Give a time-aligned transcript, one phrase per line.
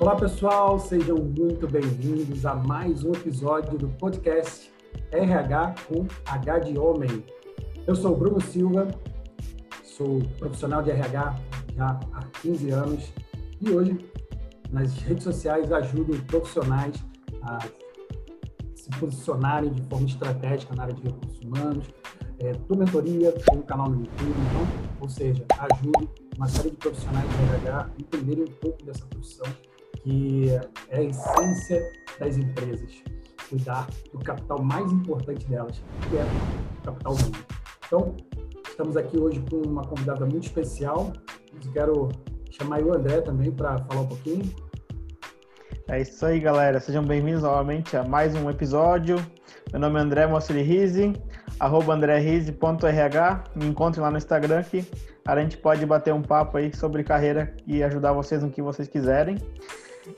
[0.00, 4.72] Olá pessoal, sejam muito bem-vindos a mais um episódio do podcast
[5.12, 7.22] RH com H de Homem.
[7.86, 8.88] Eu sou o Bruno Silva,
[9.84, 11.38] sou profissional de RH
[11.76, 13.12] já há 15 anos
[13.60, 14.10] e hoje
[14.70, 16.96] nas redes sociais ajudo profissionais
[17.42, 17.58] a
[18.74, 21.86] se posicionarem de forma estratégica na área de recursos humanos.
[22.38, 24.66] É, mentoria, tenho um canal no YouTube, então,
[24.98, 26.08] ou seja, ajudo
[26.38, 29.44] uma série de profissionais de RH a entenderem um pouco dessa profissão
[30.02, 30.50] que
[30.90, 33.02] é a essência das empresas,
[33.48, 37.44] cuidar do capital mais importante delas, que é o capital humano.
[37.86, 38.16] Então,
[38.68, 41.12] estamos aqui hoje com uma convidada muito especial.
[41.72, 42.08] Quero
[42.50, 44.44] chamar o André também para falar um pouquinho.
[45.88, 46.78] É isso aí, galera.
[46.78, 49.16] Sejam bem-vindos novamente a mais um episódio.
[49.72, 51.12] Meu nome é André Mossili Rize,
[51.58, 52.56] arroba andrerize.rh.
[53.56, 54.88] Me encontre lá no Instagram que
[55.26, 58.88] a gente pode bater um papo aí sobre carreira e ajudar vocês no que vocês
[58.88, 59.36] quiserem.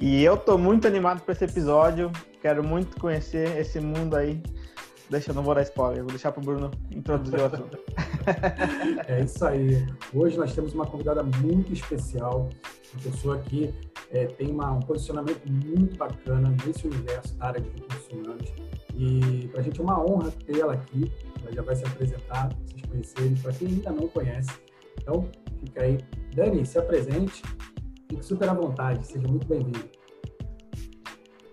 [0.01, 2.11] E eu tô muito animado para esse episódio.
[2.41, 4.43] Quero muito conhecer esse mundo aí.
[5.11, 7.79] Deixa, eu não vou dar spoiler, vou deixar para o Bruno introduzir o assunto.
[9.07, 9.87] é isso aí.
[10.15, 12.49] Hoje nós temos uma convidada muito especial,
[12.95, 13.75] uma pessoa que
[14.11, 18.53] é, tem uma, um posicionamento muito bacana nesse universo da área de recursos humanos.
[18.95, 21.13] E para a gente é uma honra ter ela aqui.
[21.43, 24.53] Ela já vai se apresentar, vocês conhecerem, para quem ainda não conhece.
[24.99, 25.29] Então,
[25.61, 25.99] fica aí.
[26.35, 27.43] Dani, se apresente
[28.23, 29.91] Super à vontade, seja muito bem-vindo.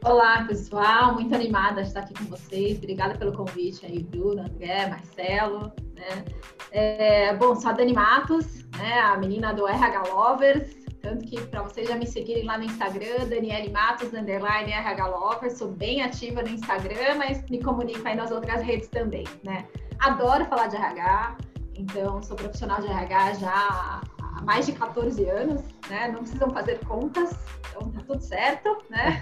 [0.06, 2.78] Olá, pessoal, muito animada de estar aqui com vocês.
[2.78, 5.74] Obrigada pelo convite aí, Bruno, André, Marcelo.
[5.96, 6.26] Né?
[6.72, 11.64] É, bom, sou a Dani Matos, né, a menina do RH Lovers, tanto que para
[11.64, 16.44] vocês já me seguirem lá no Instagram, Daniele Matos, underline RH Lovers, sou bem ativa
[16.44, 19.68] no Instagram, mas me comunico aí nas outras redes também, né?
[20.00, 21.38] Adoro falar de RH,
[21.76, 24.02] então sou profissional de RH já
[24.50, 26.08] mais de 14 anos, né?
[26.08, 27.38] Não precisam fazer contas,
[27.70, 29.20] então tá tudo certo, né?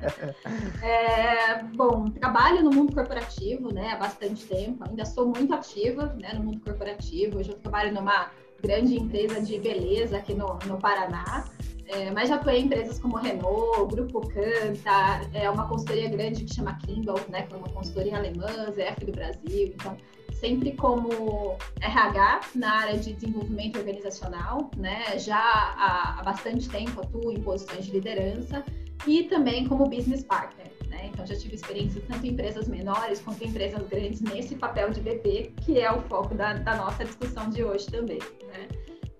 [0.82, 3.92] é, bom, trabalho no mundo corporativo, né?
[3.92, 6.32] Há bastante tempo, ainda sou muito ativa, né?
[6.32, 8.30] No mundo corporativo, hoje eu trabalho numa
[8.62, 11.44] grande empresa de beleza aqui no, no Paraná.
[11.86, 16.54] É, mas já atuei em empresas como Renault, Grupo Canta, é uma consultoria grande que
[16.54, 19.74] chama Kimball, né, que é uma consultoria alemã, ZF do Brasil.
[19.74, 19.94] Então,
[20.40, 25.18] sempre como RH na área de desenvolvimento organizacional, né?
[25.18, 28.64] Já há, há bastante tempo atuo em posições de liderança
[29.06, 30.70] e também como business partner.
[30.88, 31.10] Né?
[31.12, 35.00] Então já tive experiência tanto em empresas menores quanto em empresas grandes nesse papel de
[35.00, 38.18] BP, que é o foco da, da nossa discussão de hoje também.
[38.48, 38.68] Né?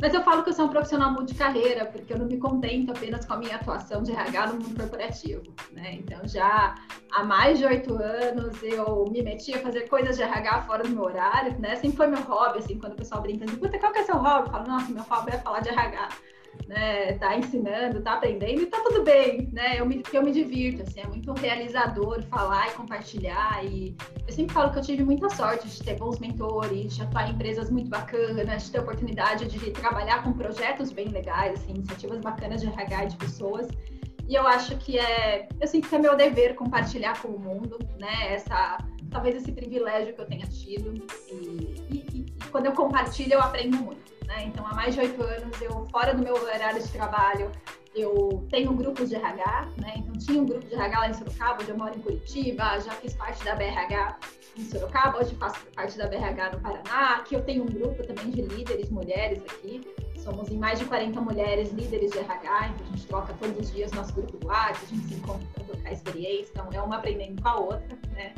[0.01, 3.25] Mas eu falo que eu sou um profissional multicarreira, porque eu não me contento apenas
[3.27, 5.43] com a minha atuação de RH no mundo corporativo.
[5.73, 5.95] Né?
[5.95, 6.75] Então, já
[7.13, 10.89] há mais de oito anos eu me meti a fazer coisas de RH fora do
[10.89, 11.77] meu horário, né?
[11.77, 14.17] Sempre foi meu hobby, assim, quando o pessoal brinca assim, puta, qual que é seu
[14.17, 14.47] hobby?
[14.47, 16.09] Eu falo, nossa, meu hobby é falar de RH
[16.71, 19.81] né, tá ensinando, tá aprendendo e tá tudo bem, né?
[19.81, 23.65] Eu me, eu me divirto, assim, é muito realizador falar e compartilhar.
[23.65, 23.97] E
[24.27, 27.33] eu sempre falo que eu tive muita sorte de ter bons mentores, de atuar em
[27.33, 32.61] empresas muito bacanas, de ter oportunidade de trabalhar com projetos bem legais, assim, iniciativas bacanas
[32.61, 33.69] de RH de pessoas.
[34.29, 37.81] E eu acho que é, eu sinto que é meu dever compartilhar com o mundo,
[37.99, 38.33] né?
[38.33, 38.79] Essa,
[39.11, 40.95] talvez esse privilégio que eu tenha tido.
[41.29, 44.20] E, e, e quando eu compartilho, eu aprendo muito.
[44.31, 44.45] Né?
[44.45, 47.51] Então, há mais de oito anos, eu, fora do meu horário de trabalho,
[47.97, 49.95] eu tenho grupos de RH, né?
[49.97, 52.93] Então, tinha um grupo de RH lá em Sorocaba, hoje eu moro em Curitiba, já
[52.93, 54.19] fiz parte da BRH
[54.57, 57.17] em Sorocaba, hoje faço parte da BRH no Paraná.
[57.17, 59.81] Aqui eu tenho um grupo também de líderes, mulheres aqui.
[60.17, 63.73] Somos em mais de 40 mulheres líderes de RH, então a gente troca todos os
[63.75, 66.99] dias nosso grupo do WhatsApp, a gente se encontra para trocar experiência, então é uma
[66.99, 68.33] aprendendo com a outra, né?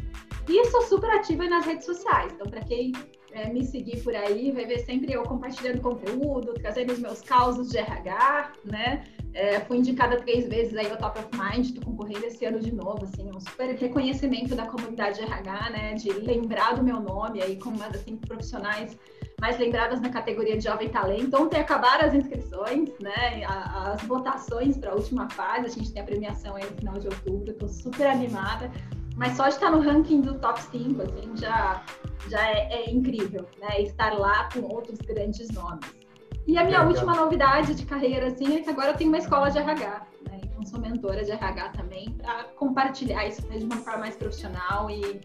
[0.49, 2.93] E sou super ativa nas redes sociais, então para quem
[3.33, 7.71] é, me seguir por aí, vai ver sempre eu compartilhando conteúdo, trazendo os meus causos
[7.71, 9.05] de RH, né?
[9.35, 12.75] É, fui indicada três vezes aí ao Top of Mind, estou concorrendo esse ano de
[12.75, 15.95] novo, assim, um super reconhecimento da comunidade de RH, né?
[15.95, 18.97] De lembrar do meu nome aí como uma das cinco profissionais
[19.41, 21.35] mais lembradas na categoria de Jovem Talento.
[21.37, 23.43] Ontem acabaram as inscrições, né?
[23.45, 27.09] As votações para a última fase, a gente tem a premiação aí no final de
[27.09, 28.71] outubro, estou super animada.
[29.17, 31.83] Mas só de estar no ranking do top 5, assim, já,
[32.29, 33.83] já é, é incrível, né?
[33.83, 35.85] Estar lá com outros grandes nomes.
[36.47, 36.89] E a minha Legal.
[36.89, 40.41] última novidade de carreira, assim, é que agora eu tenho uma escola de RH, né?
[40.45, 45.21] Então sou mentora de RH também, para compartilhar isso de uma forma mais profissional e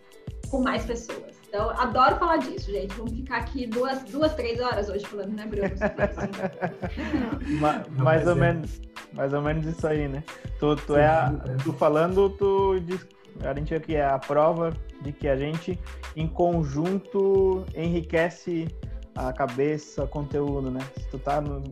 [0.49, 1.37] com mais pessoas.
[1.47, 2.93] Então, adoro falar disso, gente.
[2.95, 5.69] Vamos ficar aqui duas, duas três horas hoje falando, né, Bruno?
[7.59, 8.35] Ma, mais ou é.
[8.35, 8.81] menos,
[9.13, 10.23] mais ou menos isso aí, né?
[10.59, 11.33] Tu, tu, é, a,
[11.63, 13.16] tu falando, tu diz a
[13.55, 15.79] gente aqui é a prova de que a gente,
[16.15, 18.67] em conjunto, enriquece
[19.15, 20.79] a cabeça, o conteúdo, né?
[20.97, 21.63] Se tu tá no,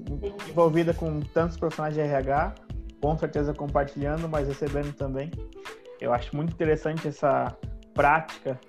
[0.50, 2.56] envolvida com tantos profissionais de RH,
[3.00, 5.32] com certeza compartilhando, mas recebendo também.
[6.02, 7.56] Eu acho muito interessante essa
[7.94, 8.60] prática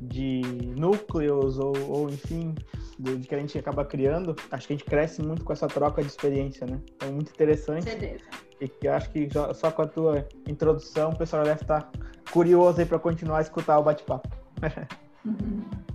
[0.00, 0.42] de
[0.76, 2.54] núcleos ou, ou enfim,
[2.98, 4.36] de, de, que a gente acaba criando.
[4.50, 6.80] Acho que a gente cresce muito com essa troca de experiência, né?
[6.96, 7.84] Então, muito interessante.
[7.84, 8.24] Certeza.
[8.60, 11.90] E que acho que só com a tua introdução o pessoal deve estar
[12.30, 14.28] curioso aí para continuar a escutar o bate-papo.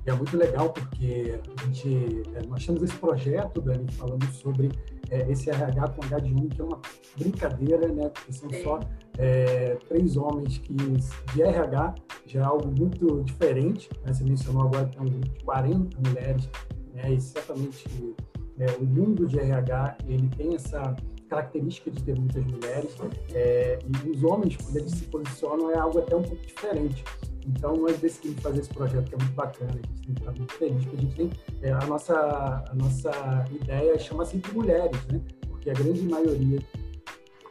[0.06, 4.70] É muito legal porque a gente, é, nós temos esse projeto, Dani, falando sobre
[5.10, 6.82] é, esse RH com H de 1, que é uma
[7.18, 8.10] brincadeira, né?
[8.10, 8.82] Porque são só
[9.18, 11.96] é, três homens que de RH
[12.26, 13.90] já é algo muito diferente.
[14.06, 14.14] Né?
[14.14, 16.50] Você mencionou agora que é um grupo de 40 mulheres,
[16.94, 17.14] né?
[17.14, 18.16] E certamente
[18.60, 20.96] é, o mundo de RH ele tem essa
[21.34, 22.96] característica de ter muitas mulheres
[23.34, 27.04] é, e os homens quando eles se posicionam é algo até um pouco diferente.
[27.46, 30.88] Então, nós decidimos fazer esse projeto que é muito bacana, a gente tem muito feliz,
[30.88, 31.32] a gente tem,
[31.62, 35.20] é, a, nossa, a nossa ideia chama sempre mulheres, né?
[35.50, 36.60] Porque a grande maioria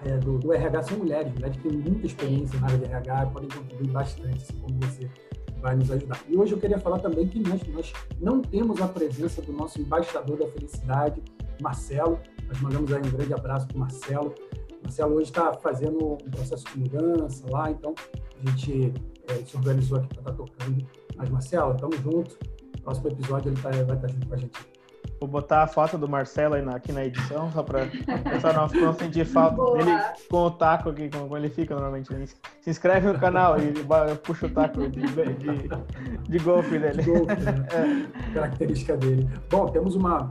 [0.04, 3.26] é, do, do, RH são mulheres, mulheres que têm muita experiência na área de RH,
[3.26, 5.10] podem contribuir bastante, assim como você
[5.60, 6.20] vai nos ajudar.
[6.28, 9.80] E hoje eu queria falar também que nós, nós não temos a presença do nosso
[9.80, 11.22] embaixador da felicidade,
[11.60, 12.18] Marcelo.
[12.52, 14.34] Nós mandamos aí um grande abraço para o Marcelo.
[14.82, 18.92] Marcelo hoje está fazendo um processo de mudança lá, então a gente
[19.28, 20.86] é, se organizou aqui para estar tá tocando.
[21.16, 22.36] Mas, Marcelo, tamo junto.
[22.82, 24.71] Próximo episódio ele tá, vai estar tá junto com a gente.
[25.20, 28.54] Vou botar a foto do Marcelo aí na, aqui na edição, só para o pessoal
[28.54, 29.78] não, não sentir falta Boa.
[29.78, 29.96] dele
[30.28, 32.08] com o taco aqui, como ele fica normalmente.
[32.60, 33.72] Se inscreve no canal e
[34.24, 35.68] puxa o taco de, de,
[36.28, 37.02] de golfe dele.
[37.02, 37.66] De golfe, né?
[38.28, 38.32] é.
[38.34, 39.28] Característica dele.
[39.48, 40.28] Bom, temos uma,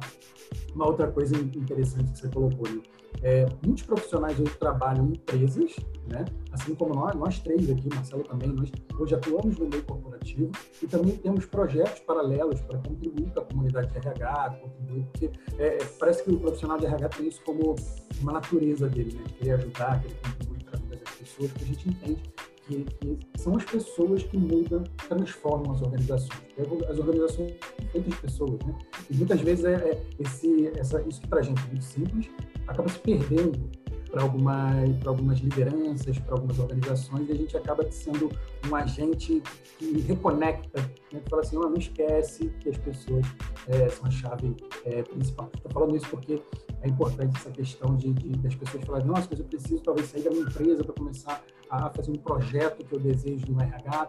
[0.75, 2.81] uma outra coisa interessante que você colocou, né?
[3.21, 5.75] É, muitos profissionais hoje trabalham em empresas,
[6.07, 6.25] né?
[6.51, 10.87] assim como nós, nós três aqui, Marcelo também, nós hoje atuamos no meio corporativo e
[10.87, 16.23] também temos projetos paralelos para contribuir com a comunidade de RH, contribuir, porque é, parece
[16.23, 17.75] que o profissional de RH tem isso como
[18.21, 19.23] uma natureza dele, né?
[19.37, 22.21] querer ajudar, querer contribuir para a vida das pessoas, que a gente entende
[22.67, 26.41] que, que, são as pessoas que mudam, transformam as organizações.
[26.89, 28.75] As organizações são feitas de pessoas, né?
[29.09, 32.29] E muitas vezes é, é esse, essa, isso que para a gente é muito simples,
[32.67, 33.69] acaba se perdendo
[34.11, 38.29] para algumas, algumas lideranças, para algumas organizações, e a gente acaba sendo
[38.69, 39.41] um agente
[39.79, 40.81] que reconecta,
[41.13, 41.21] né?
[41.23, 43.25] que fala assim, oh, não esquece que as pessoas
[43.69, 44.55] é, são a chave
[44.85, 45.49] é, principal.
[45.55, 46.41] Estou falando isso porque
[46.81, 50.23] é importante essa questão de, de, das pessoas falarem, nossa, mas eu preciso talvez sair
[50.23, 54.07] da minha empresa para começar a fazer um projeto que eu desejo no RH.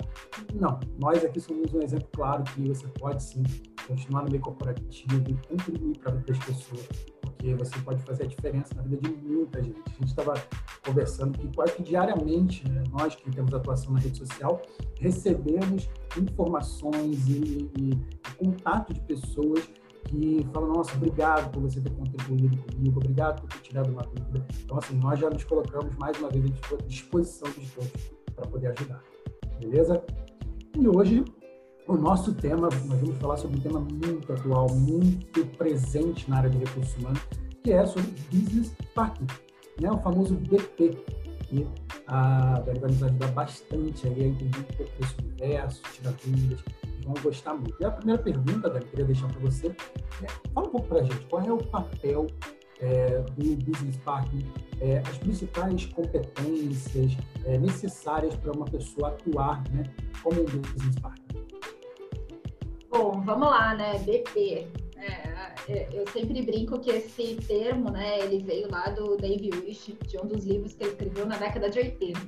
[0.55, 3.45] Não, nós aqui somos um exemplo claro que você pode sim
[3.87, 6.89] continuar no meio corporativo e contribuir para a vida das pessoas
[7.43, 9.83] porque você pode fazer a diferença na vida de muita gente.
[9.85, 10.35] A gente estava
[10.87, 14.63] conversando que quase que diariamente, né, nós que temos atuação na rede social,
[15.01, 19.69] recebemos informações e, e, e contato de pessoas
[20.05, 24.47] que falam, nossa, obrigado por você ter contribuído comigo, obrigado por ter tirado uma dúvida.
[24.63, 28.69] Então, assim, nós já nos colocamos mais uma vez à disposição de todos para poder
[28.69, 29.03] ajudar.
[29.59, 30.05] Beleza?
[30.79, 31.25] E hoje
[31.87, 36.51] o nosso tema, nós vamos falar sobre um tema muito atual, muito presente na área
[36.51, 37.21] de recursos humanos,
[37.63, 39.31] que é sobre Business Partner,
[39.81, 39.91] né?
[39.91, 40.97] o famoso BP,
[41.43, 41.67] que
[42.07, 46.61] a Dani vai nos ajudar bastante aí a entender um pouco desse universo, tirar dúvidas,
[47.05, 47.77] vão gostar muito.
[47.81, 51.03] E a primeira pergunta, Dani, queria deixar para você, é, fala um pouco para a
[51.03, 52.27] gente, qual é o papel
[52.81, 54.45] é, do Business Partner,
[54.81, 59.85] é, as principais competências é, necessárias para uma pessoa atuar né,
[60.23, 61.22] como um Business Partner?
[62.93, 63.99] Bom, vamos lá, né?
[64.01, 64.69] BP.
[64.97, 69.97] É, é, eu sempre brinco que esse termo, né, ele veio lá do Dave Wish,
[70.07, 72.21] de um dos livros que ele escreveu na década de 80.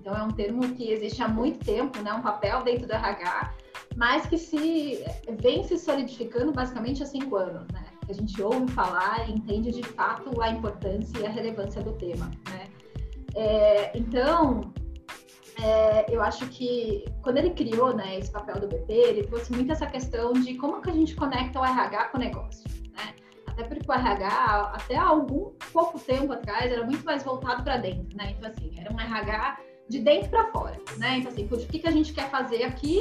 [0.00, 3.54] Então é um termo que existe há muito tempo, né, um papel dentro do RH,
[3.96, 5.04] mas que se
[5.42, 7.84] vem se solidificando basicamente há cinco anos, né?
[8.08, 12.30] A gente ouve falar e entende de fato a importância e a relevância do tema,
[12.48, 12.68] né?
[13.34, 14.72] É, então,
[15.62, 19.72] é, eu acho que quando ele criou né, esse papel do BP, ele trouxe muito
[19.72, 22.64] essa questão de como que a gente conecta o RH com o negócio.
[22.96, 23.14] Né?
[23.46, 28.16] Até porque o RH, até algum pouco tempo atrás, era muito mais voltado para dentro.
[28.16, 28.34] Né?
[28.38, 30.78] Então, assim, era um RH de dentro para fora.
[30.96, 31.18] Né?
[31.18, 33.00] Então, assim, o que, que a gente quer fazer aqui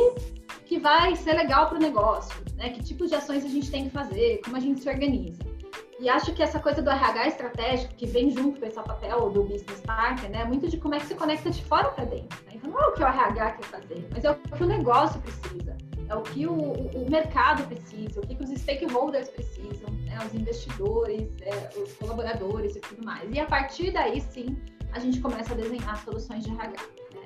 [0.66, 2.36] que vai ser legal para o negócio?
[2.56, 2.72] Né?
[2.72, 4.42] Que tipo de ações a gente tem que fazer?
[4.44, 5.57] Como a gente se organiza?
[6.00, 9.44] E acho que essa coisa do RH estratégico, que vem junto com esse papel do
[9.44, 12.38] business partner, né, é muito de como é que se conecta de fora para dentro.
[12.46, 12.52] Né?
[12.54, 15.20] Então, não é o que o RH quer fazer, mas é o que o negócio
[15.22, 15.76] precisa,
[16.08, 21.30] é o que o, o mercado precisa, o que os stakeholders precisam, né, os investidores,
[21.42, 23.28] é, os colaboradores e tudo mais.
[23.34, 24.56] E a partir daí, sim,
[24.92, 26.80] a gente começa a desenhar soluções de RH.
[27.16, 27.26] Né?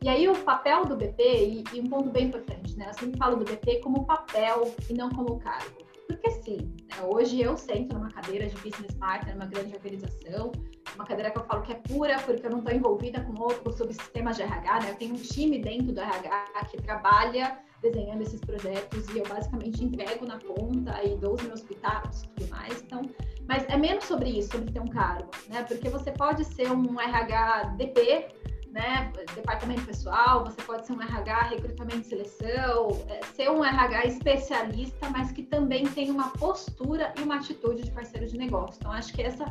[0.00, 2.86] E aí, o papel do BP, e, e um ponto bem importante, né?
[2.88, 5.81] eu sempre falo do BP como papel e não como cargo.
[6.12, 7.02] Porque sim, né?
[7.02, 10.52] hoje eu sento numa cadeira de business partner numa grande organização,
[10.94, 13.76] uma cadeira que eu falo que é pura, porque eu não estou envolvida com outros
[13.76, 14.90] subsistemas de RH, né?
[14.90, 19.82] Eu tenho um time dentro do RH que trabalha desenhando esses projetos e eu basicamente
[19.82, 22.82] entrego na ponta e dou os meus pitacos e tudo mais.
[22.82, 23.02] Então,
[23.48, 25.64] mas é menos sobre isso, sobre ter um cargo, né?
[25.64, 28.28] Porque você pode ser um RH DP,
[28.72, 29.12] né?
[29.34, 35.10] Departamento pessoal, você pode ser um RH recrutamento e seleção, é, ser um RH especialista,
[35.10, 38.78] mas que também tem uma postura e uma atitude de parceiro de negócio.
[38.80, 39.44] Então, acho que essa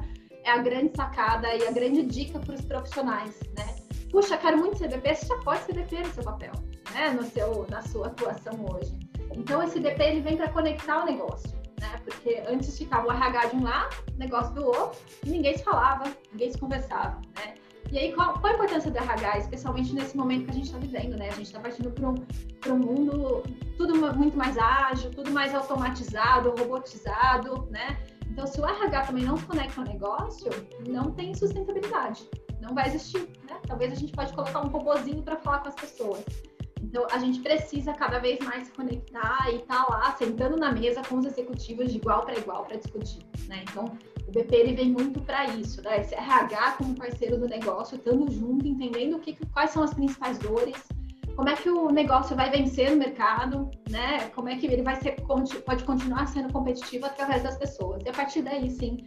[0.43, 3.75] é a grande sacada e a grande dica para os profissionais, né?
[4.11, 6.51] Puxa, quero muito ser DP, você já pode ser DP no seu papel,
[6.91, 7.11] né?
[7.11, 8.97] No seu, na sua atuação hoje.
[9.33, 12.01] Então, esse DP ele vem para conectar o negócio, né?
[12.03, 16.11] Porque antes ficava o RH de um lado, negócio do outro, e ninguém se falava,
[16.31, 17.53] ninguém se conversava, né?
[17.91, 20.77] E aí, qual, qual, a importância do RH, especialmente nesse momento que a gente está
[20.77, 21.27] vivendo, né?
[21.27, 22.15] A gente está partindo para um,
[22.67, 23.43] um mundo
[23.77, 27.97] tudo muito mais ágil, tudo mais automatizado, robotizado, né?
[28.29, 30.49] Então, se o RH também não se conecta ao negócio,
[30.87, 32.29] não tem sustentabilidade,
[32.61, 33.59] não vai existir, né?
[33.67, 36.23] Talvez a gente pode colocar um robozinho para falar com as pessoas.
[36.81, 40.71] Então, a gente precisa cada vez mais se conectar e estar tá lá, sentando na
[40.71, 43.63] mesa com os executivos de igual para igual para discutir, né?
[43.69, 43.85] Então,
[44.31, 45.99] o BP ele vem muito para isso, né?
[45.99, 50.39] Esse RH como parceiro do negócio, estando junto, entendendo o que, quais são as principais
[50.39, 50.81] dores,
[51.35, 54.29] como é que o negócio vai vencer no mercado, né?
[54.29, 55.17] Como é que ele vai ser
[55.65, 58.01] pode continuar sendo competitivo através das pessoas.
[58.05, 58.97] E a partir daí, sim,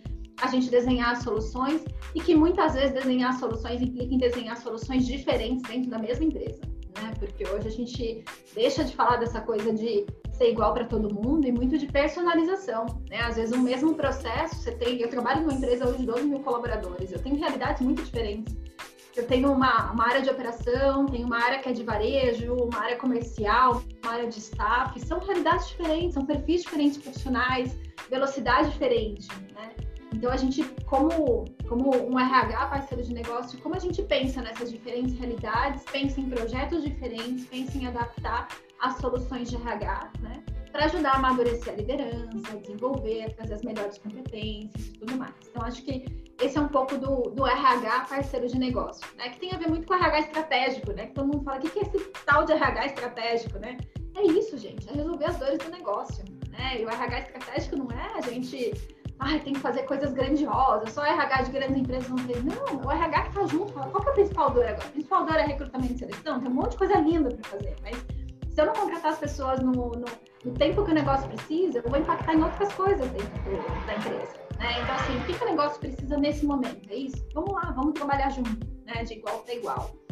[0.42, 1.82] a gente desenhar soluções
[2.14, 6.60] e que muitas vezes desenhar soluções implica em desenhar soluções diferentes dentro da mesma empresa,
[7.00, 7.12] né?
[7.18, 8.24] Porque hoje a gente
[8.54, 12.86] deixa de falar dessa coisa de ser igual para todo mundo e muito de personalização,
[13.08, 13.20] né?
[13.20, 16.40] Às vezes o mesmo processo, você tem, eu trabalho numa empresa hoje de 12 mil
[16.40, 18.54] colaboradores, eu tenho realidades muito diferentes
[19.16, 22.80] eu tenho uma, uma área de operação, tenho uma área que é de varejo, uma
[22.80, 24.98] área comercial, uma área de staff.
[25.00, 27.78] São realidades diferentes, são perfis diferentes profissionais,
[28.10, 29.72] velocidade diferente, né?
[30.14, 34.70] Então, a gente, como, como um RH parceiro de negócio, como a gente pensa nessas
[34.70, 38.48] diferentes realidades, pensa em projetos diferentes, pensa em adaptar
[38.80, 40.42] as soluções de RH, né?
[40.70, 45.16] Para ajudar a amadurecer a liderança, a desenvolver, a trazer as melhores competências e tudo
[45.16, 45.34] mais.
[45.48, 46.04] Então, acho que
[46.40, 49.30] esse é um pouco do, do RH parceiro de negócio, né?
[49.30, 51.06] Que tem a ver muito com RH estratégico, né?
[51.06, 53.76] Que todo mundo fala, o que é esse tal de RH estratégico, né?
[54.16, 56.80] É isso, gente, é resolver as dores do negócio, né?
[56.80, 58.72] E o RH estratégico não é a gente,
[59.42, 62.36] tem que fazer coisas grandiosas, só RH de grandes empresas não tem.
[62.42, 64.86] Não, o RH que tá junto, qual que é a principal dor agora?
[64.86, 67.76] A principal dor é recrutamento e seleção, tem um monte de coisa linda para fazer,
[67.82, 67.96] mas
[68.54, 70.04] se eu não contratar as pessoas no, no,
[70.44, 73.94] no tempo que o negócio precisa, eu vou impactar em outras coisas dentro do, da
[73.96, 74.44] empresa.
[74.58, 74.80] Né?
[74.80, 76.88] Então, assim, o que, que o negócio precisa nesse momento?
[76.88, 77.26] É isso?
[77.34, 79.02] Vamos lá, vamos trabalhar junto, né?
[79.02, 80.03] de igual para igual.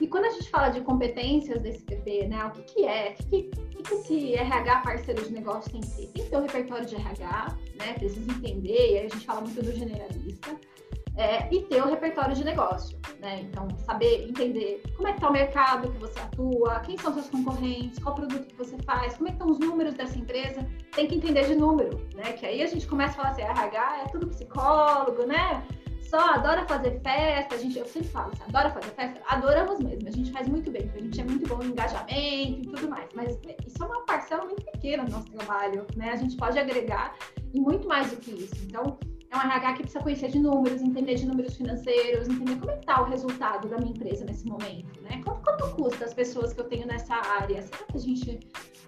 [0.00, 2.44] E quando a gente fala de competências desse PP, né?
[2.44, 3.14] O que, que é?
[3.18, 6.06] O que, que, que esse RH parceiro de negócio tem que ter?
[6.08, 7.92] Tem que ter um repertório de RH, né?
[7.94, 10.56] Precisa entender, e aí a gente fala muito do generalista
[11.16, 13.40] é, e ter o repertório de negócio, né?
[13.40, 17.28] Então, saber entender como é que está o mercado que você atua, quem são seus
[17.30, 21.06] concorrentes, qual produto que você faz, como é que estão os números dessa empresa, tem
[21.06, 22.32] que entender de número, né?
[22.32, 25.66] Que aí a gente começa a falar assim, RH é tudo psicólogo, né?
[26.08, 29.20] Só adora fazer festa, a gente, eu sempre falo, você adora fazer festa?
[29.26, 32.62] Adoramos mesmo, a gente faz muito bem, a gente é muito bom em engajamento e
[32.62, 36.10] tudo mais, mas isso é uma parcela muito pequena do nosso trabalho, né?
[36.10, 37.14] A gente pode agregar
[37.52, 38.54] e muito mais do que isso.
[38.66, 38.98] Então,
[39.30, 42.78] é um RH que precisa conhecer de números, entender de números financeiros, entender como é
[42.78, 45.20] está o resultado da minha empresa nesse momento, né?
[45.24, 47.60] Quanto, quanto custa as pessoas que eu tenho nessa área?
[47.62, 48.40] Será que a gente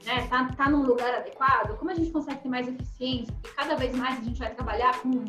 [0.07, 1.77] né, tá, tá num lugar adequado?
[1.79, 3.35] Como a gente consegue ter mais eficiência?
[3.43, 5.25] Porque cada vez mais a gente vai trabalhar com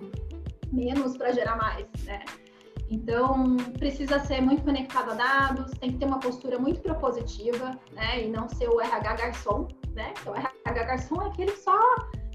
[0.72, 2.24] menos para gerar mais, né?
[2.92, 8.24] Então, precisa ser muito conectado a dados, tem que ter uma postura muito propositiva, né?
[8.24, 10.14] E não ser o RH garçom, né?
[10.20, 11.78] Então, o RH garçom é aquele que só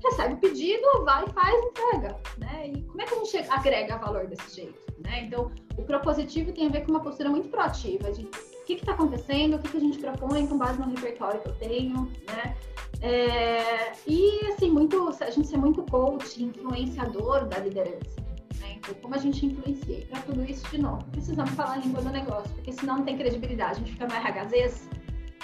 [0.04, 2.68] recebe o pedido, vai, faz, entrega, né?
[2.68, 5.24] E como é que a gente agrega valor desse jeito, né?
[5.24, 8.92] Então, o propositivo tem a ver com uma postura muito proativa de o que está
[8.92, 12.56] acontecendo, o que, que, a gente propõe com base no repertório que eu tenho, né?
[13.00, 18.20] É, e, assim, muito, a gente ser muito coach, influenciador da liderança,
[18.60, 18.76] né?
[18.76, 20.06] Então, como a gente influencia?
[20.10, 23.16] Para tudo isso, de novo, precisamos falar a língua do negócio, porque senão não tem
[23.16, 24.88] credibilidade, a gente fica no RHZs,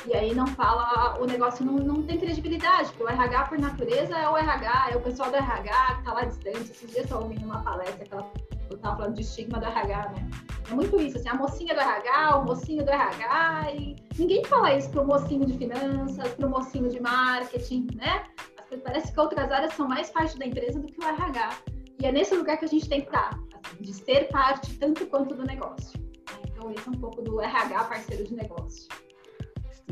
[0.07, 4.17] e aí não fala, o negócio não, não tem credibilidade, porque o RH, por natureza,
[4.17, 6.71] é o RH, é o pessoal do RH que está lá distante.
[6.71, 8.33] Esses dias eu ouvindo uma palestra que ela
[8.81, 10.31] estava falando de estigma do RH, né?
[10.71, 14.75] É muito isso, assim, a mocinha do RH, o mocinho do RH, e ninguém fala
[14.75, 18.25] isso pro mocinho de finanças, pro mocinho de marketing, né?
[18.85, 21.51] Parece que outras áreas são mais parte da empresa do que o RH.
[22.01, 23.31] E é nesse lugar que a gente tem que estar,
[23.65, 25.99] assim, de ser parte tanto quanto do negócio.
[26.47, 28.89] Então, esse é um pouco do RH parceiro de negócio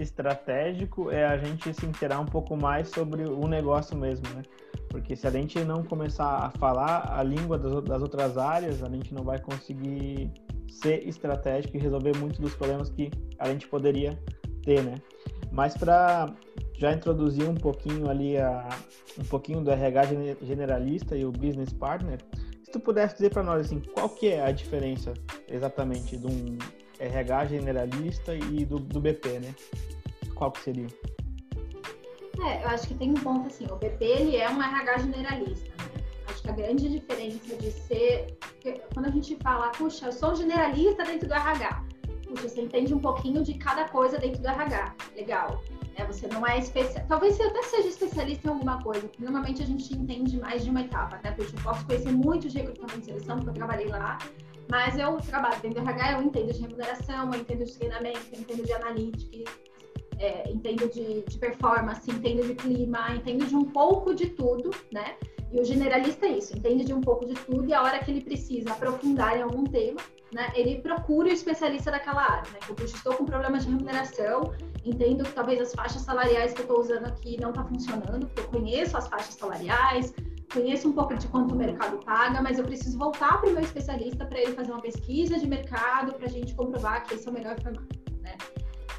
[0.03, 4.43] estratégico é a gente se inteirar um pouco mais sobre o negócio mesmo, né?
[4.89, 9.13] Porque se a gente não começar a falar a língua das outras áreas, a gente
[9.13, 10.33] não vai conseguir
[10.69, 14.19] ser estratégico e resolver muitos dos problemas que a gente poderia
[14.63, 14.95] ter, né?
[15.51, 16.35] Mas para
[16.79, 18.69] já introduzir um pouquinho ali a,
[19.19, 20.03] um pouquinho do RH
[20.43, 22.19] generalista e o business partner,
[22.63, 25.15] se tu pudesse dizer para nós assim, qual que é a diferença
[25.49, 26.59] exatamente de um
[26.99, 29.55] RH generalista e do, do BP, né?
[30.35, 30.87] Qual que seria?
[32.41, 35.69] É, eu acho que tem um ponto assim, o BP ele é um RH generalista,
[35.79, 36.05] né?
[36.29, 38.37] Acho que a grande diferença de ser,
[38.95, 41.85] quando a gente fala, puxa, eu sou generalista dentro do RH,
[42.27, 45.61] puxa, você entende um pouquinho de cada coisa dentro do RH, legal.
[45.97, 49.63] É, você não é especialista, talvez você até seja especialista em alguma coisa, porque normalmente
[49.63, 51.33] a gente entende mais de uma etapa, né?
[51.33, 54.17] Porque eu posso conhecer muito de recrutamento e seleção, porque eu trabalhei lá,
[54.71, 58.41] mas eu trabalho dentro do RH, eu entendo de remuneração, eu entendo de treinamento, eu
[58.41, 59.59] entendo de analytics,
[60.19, 65.17] é, entendo de, de, performance, entendo de clima, entendo de um pouco de tudo, né?
[65.53, 68.11] E o generalista é isso, entende de um pouco de tudo e a hora que
[68.11, 69.99] ele precisa aprofundar em algum tema,
[70.33, 72.59] né, ele procura o especialista daquela área, né?
[72.69, 74.53] Eu estou com problemas de remuneração,
[74.85, 78.41] entendo que talvez as faixas salariais que eu estou usando aqui não está funcionando, porque
[78.41, 80.13] eu conheço as faixas salariais,
[80.53, 83.63] conheço um pouco de quanto o mercado paga, mas eu preciso voltar para o meu
[83.63, 87.31] especialista para ele fazer uma pesquisa de mercado para a gente comprovar que esse é
[87.31, 88.08] o melhor formato.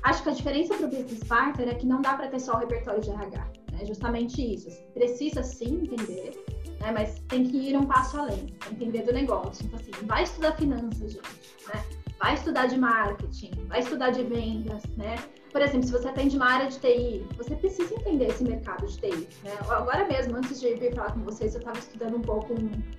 [0.04, 2.54] Acho que a diferença para o business partner é que não dá para ter só
[2.54, 3.48] o repertório de RH.
[3.74, 3.86] É né?
[3.86, 4.68] justamente isso.
[4.68, 6.44] Assim, precisa sim entender,
[6.80, 6.92] né?
[6.92, 9.66] mas tem que ir um passo além, entender do negócio.
[9.66, 11.84] Então, assim, vai estudar finanças, gente, né?
[12.20, 15.16] vai estudar de marketing, vai estudar de vendas, né?
[15.52, 18.98] Por exemplo, se você atende uma área de TI, você precisa entender esse mercado de
[18.98, 19.58] TI, né?
[19.68, 22.54] Agora mesmo, antes de vir falar com vocês, eu estava estudando um pouco,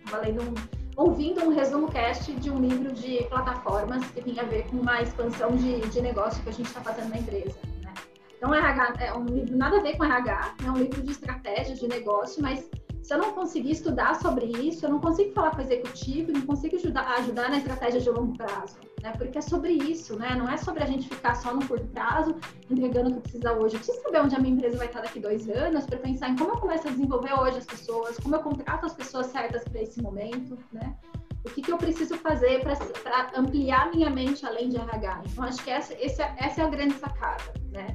[0.05, 0.55] estava lendo um,
[0.97, 5.01] ouvindo um resumo cast de um livro de plataformas que tem a ver com uma
[5.01, 7.57] expansão de, de negócio que a gente está fazendo na empresa.
[7.83, 7.95] Né?
[8.37, 11.77] Então, RH é um livro nada a ver com RH, é um livro de estratégia
[11.77, 12.69] de negócio, mas
[13.11, 16.43] se eu não conseguir estudar sobre isso, eu não consigo falar com o executivo, não
[16.43, 19.11] consigo ajudar, ajudar na estratégia de longo prazo, né?
[19.19, 20.37] Porque é sobre isso, né?
[20.37, 22.37] Não é sobre a gente ficar só no curto prazo,
[22.71, 23.75] entregando o que precisa hoje.
[23.75, 26.37] Eu preciso saber onde a minha empresa vai estar daqui dois anos para pensar em
[26.37, 29.83] como eu começo a desenvolver hoje as pessoas, como eu contrato as pessoas certas para
[29.83, 30.95] esse momento, né?
[31.45, 35.23] O que, que eu preciso fazer para ampliar minha mente além de RH?
[35.33, 37.89] Então, acho que essa, essa, essa é a grande sacada, né?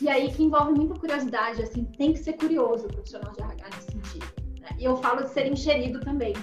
[0.00, 3.66] E aí que envolve muita curiosidade, assim, tem que ser curioso o profissional de RH
[3.76, 3.95] nesse.
[4.78, 6.34] E eu falo de ser enxerido também.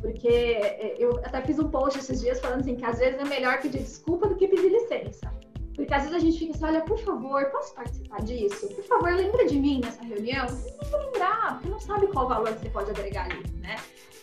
[0.00, 3.24] Porque é, eu até fiz um post esses dias falando assim que às vezes é
[3.24, 5.32] melhor pedir desculpa do que pedir licença.
[5.74, 8.68] Porque às vezes a gente fica assim, olha, por favor, posso participar disso?
[8.68, 10.46] Por favor, lembra de mim nessa reunião?
[10.46, 13.76] Não vou lembrar, porque não sabe qual valor você pode agregar ali, né?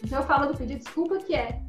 [0.04, 1.62] Então eu falo do pedir desculpa que é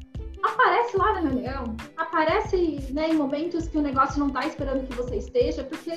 [0.43, 4.95] aparece lá na reunião, aparece né, em momentos que o negócio não está esperando que
[4.95, 5.91] você esteja, porque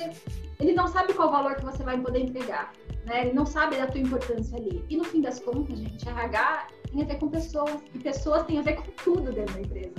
[0.59, 2.71] ele não sabe qual valor que você vai poder entregar
[3.05, 3.25] né?
[3.25, 4.83] Ele não sabe da tua importância ali.
[4.89, 8.59] E no fim das contas, gente, RH tem a ver com pessoas e pessoas têm
[8.59, 9.93] a ver com tudo dentro da empresa.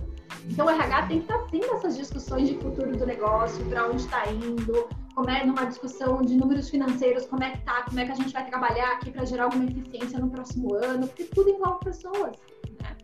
[0.49, 4.03] Então, o RH tem que estar sim nessas discussões de futuro do negócio, para onde
[4.03, 8.05] está indo, como é numa discussão de números financeiros, como é que tá, como é
[8.05, 11.51] que a gente vai trabalhar aqui para gerar alguma eficiência no próximo ano, porque tudo
[11.51, 12.33] envolve pessoas.
[12.81, 12.97] Né?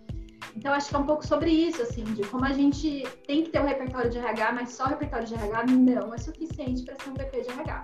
[0.54, 3.50] Então, acho que é um pouco sobre isso, assim, de como a gente tem que
[3.50, 7.10] ter um repertório de RH, mas só repertório de RH não é suficiente para ser
[7.10, 7.82] um VP de RH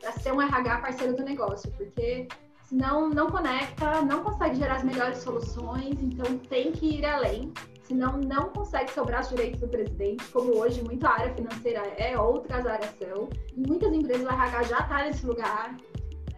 [0.00, 2.28] para ser um RH parceiro do negócio, porque
[2.68, 8.18] senão não conecta, não consegue gerar as melhores soluções, então tem que ir além, senão
[8.18, 12.66] não consegue ser o braço direito do presidente, como hoje muita área financeira é, outras
[12.66, 15.76] áreas são, e muitas empresas o RH já está nesse lugar.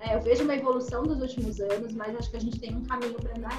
[0.00, 2.84] É, eu vejo uma evolução dos últimos anos, mas acho que a gente tem um
[2.84, 3.52] caminho para andar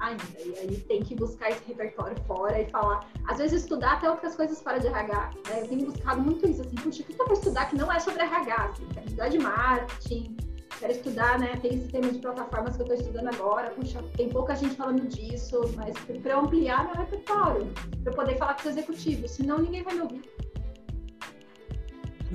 [0.00, 0.24] ainda.
[0.44, 3.08] E aí tem que buscar esse repertório fora e falar.
[3.28, 5.30] Às vezes estudar até outras coisas fora de RH.
[5.48, 5.62] Né?
[5.62, 7.98] Eu tenho buscado muito isso, assim, puxa, o que eu vou estudar que não é
[7.98, 8.54] sobre RH?
[8.54, 10.36] Assim, quero estudar de marketing,
[10.78, 11.56] quero estudar, né?
[11.62, 13.70] Tem esse tema de plataformas que eu estou estudando agora.
[13.70, 17.72] Puxa, tem pouca gente falando disso, mas para ampliar meu repertório,
[18.02, 20.22] para poder falar com os executivos, senão ninguém vai me ouvir.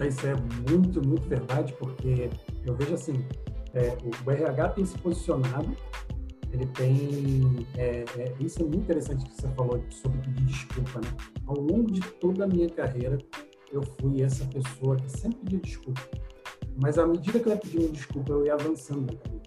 [0.07, 0.35] Isso é
[0.69, 2.29] muito, muito verdade, porque
[2.65, 3.25] eu vejo assim,
[3.73, 5.75] é, o RH tem se posicionado
[6.53, 7.65] ele tem.
[7.77, 11.07] É, é, isso é muito interessante que você falou sobre pedir desculpa, né?
[11.47, 13.17] Ao longo de toda a minha carreira,
[13.71, 16.01] eu fui essa pessoa que sempre pedia desculpa.
[16.81, 19.41] Mas à medida que eu ia pedindo desculpa, eu ia avançando na carreira.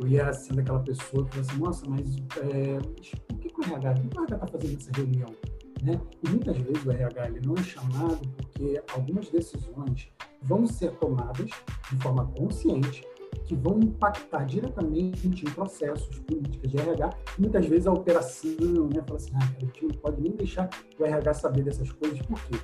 [0.00, 2.78] Eu ia sendo aquela pessoa que falava assim: nossa, mas é,
[3.26, 5.34] por que, o RH, o que o está fazendo nessa reunião?
[5.82, 6.00] Né?
[6.24, 10.08] E muitas vezes o RH ele não é chamado porque algumas decisões
[10.42, 11.50] vão ser tomadas
[11.90, 13.06] de forma consciente
[13.44, 17.10] que vão impactar diretamente em processos, políticas de RH.
[17.38, 21.04] Muitas vezes a operação, né, fala assim, ah, a gente não pode nem deixar o
[21.04, 22.56] RH saber dessas coisas, por quê?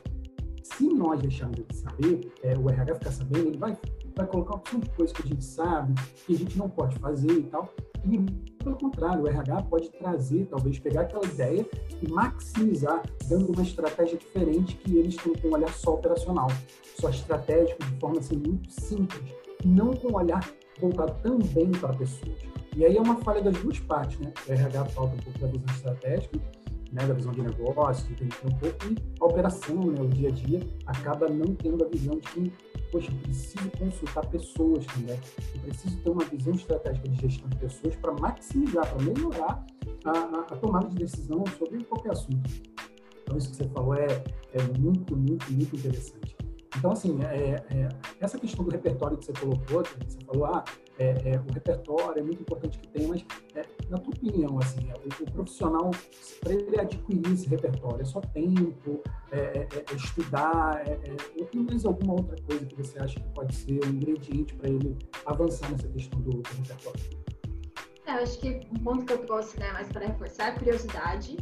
[0.63, 3.77] Se nós deixarmos de saber, é, o RH ficar sabendo, ele vai,
[4.17, 5.95] vai colocar uma opção de coisas que a gente sabe,
[6.27, 7.73] que a gente não pode fazer e tal.
[8.07, 8.19] E,
[8.63, 11.67] pelo contrário, o RH pode trazer, talvez, pegar aquela ideia
[12.03, 16.49] e maximizar, dando uma estratégia diferente que eles têm com um olhar só operacional,
[16.99, 20.49] só estratégico, de forma assim, muito simples, não com um olhar
[20.81, 22.37] voltado também para pessoas.
[22.77, 24.33] E aí é uma falha das duas partes, né?
[24.49, 26.41] O RH falta um pouco da visão estratégica,
[26.93, 30.29] né, da visão de negócio, de entender um pouco, e a operação, né, o dia
[30.29, 32.53] a dia, acaba não tendo a visão de que
[33.03, 35.19] eu preciso consultar pessoas também.
[35.55, 39.67] Eu preciso ter uma visão estratégica de gestão de pessoas para maximizar, para melhorar
[40.05, 42.51] a, a, a, tomada de decisão sobre qualquer assunto.
[43.23, 44.07] Então, isso que você falou é,
[44.53, 46.37] é muito, muito, muito interessante.
[46.77, 47.89] Então, assim, é, é,
[48.21, 50.65] essa questão do repertório que você colocou, que você falou, ah,
[50.99, 54.91] é, é, o repertório é muito importante que tenha, mas é, na tua opinião, assim,
[54.93, 55.91] o, o profissional,
[56.41, 59.03] para ele adquirir esse repertório, é só tempo,
[59.33, 60.85] é, é, é estudar,
[61.39, 64.71] ou tem mais alguma outra coisa que você acha que pode ser um ingrediente para
[64.71, 67.25] ele avançar nessa questão do, do repertório?
[68.07, 71.37] eu acho que um ponto que eu trouxe, né, mais para reforçar, é a curiosidade,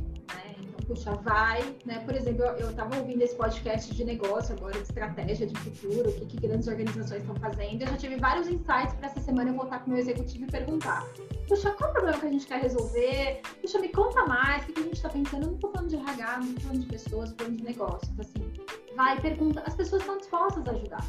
[0.92, 2.00] puxa, vai, né?
[2.00, 6.12] Por exemplo, eu estava ouvindo esse podcast de negócio agora, de estratégia de futuro, o
[6.12, 7.82] que, que grandes organizações estão fazendo.
[7.82, 10.50] Eu já tive vários insights para essa semana eu voltar com o meu executivo e
[10.50, 11.06] perguntar:
[11.48, 13.40] puxa, qual o problema que a gente quer resolver?
[13.60, 15.42] Puxa, me conta mais, o que, que a gente está pensando?
[15.44, 18.08] Eu não estou falando de RH, não estou falando de pessoas, estou falando de negócio.
[18.12, 18.52] Então, assim,
[18.94, 19.62] vai, pergunta.
[19.66, 21.06] As pessoas estão dispostas a ajudar.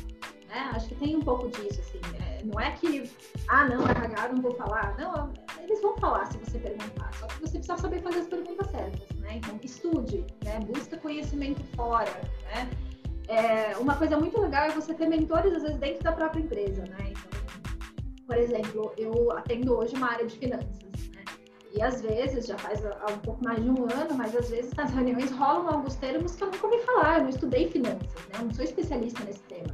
[0.47, 0.71] Né?
[0.73, 1.99] Acho que tem um pouco disso, assim.
[2.19, 3.09] É, não é que,
[3.47, 4.95] ah, não, RH, não vou falar.
[4.97, 7.13] Não, eles vão falar se você perguntar.
[7.13, 9.37] Só que você precisa saber fazer as perguntas certas, né?
[9.37, 10.59] Então, estude, né?
[10.59, 12.11] Busca conhecimento fora,
[12.43, 12.69] né?
[13.27, 16.83] É, uma coisa muito legal é você ter mentores, às vezes, dentro da própria empresa,
[16.83, 17.11] né?
[17.11, 17.41] Então,
[18.27, 21.23] por exemplo, eu atendo hoje uma área de finanças, né?
[21.73, 24.91] E às vezes, já faz um pouco mais de um ano, mas às vezes nas
[24.91, 28.39] reuniões rolam alguns termos que eu nunca ouvi falar, eu não estudei finanças, né?
[28.39, 29.73] Eu não sou especialista nesse tema.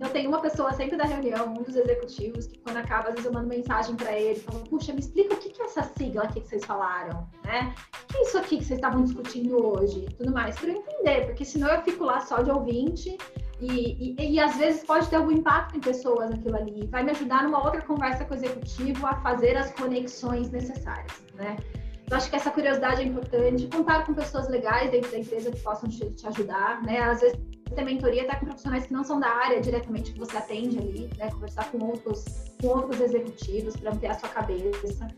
[0.00, 3.26] Então, tem uma pessoa sempre da reunião, um dos executivos, que quando acaba, às vezes
[3.26, 6.40] eu mando mensagem para ele, falando, puxa, me explica o que, é essa sigla aqui
[6.40, 7.74] que vocês falaram, né?
[8.04, 10.08] O que é isso aqui que vocês estavam discutindo hoje?
[10.16, 13.18] Tudo mais, para eu entender, porque senão eu fico lá só de ouvinte
[13.60, 16.86] e, e, e, às vezes pode ter algum impacto em pessoas aquilo ali.
[16.86, 21.58] Vai me ajudar numa outra conversa com o executivo a fazer as conexões necessárias, né?
[22.10, 23.68] Eu acho que essa curiosidade é importante.
[23.68, 27.00] Contar com pessoas legais dentro da empresa que possam te, te ajudar, né?
[27.00, 30.36] Às vezes ter mentoria até com profissionais que não são da área diretamente que você
[30.36, 31.30] atende ali, né?
[31.30, 32.24] Conversar com outros,
[32.60, 35.08] com outros executivos para ampliar a sua cabeça.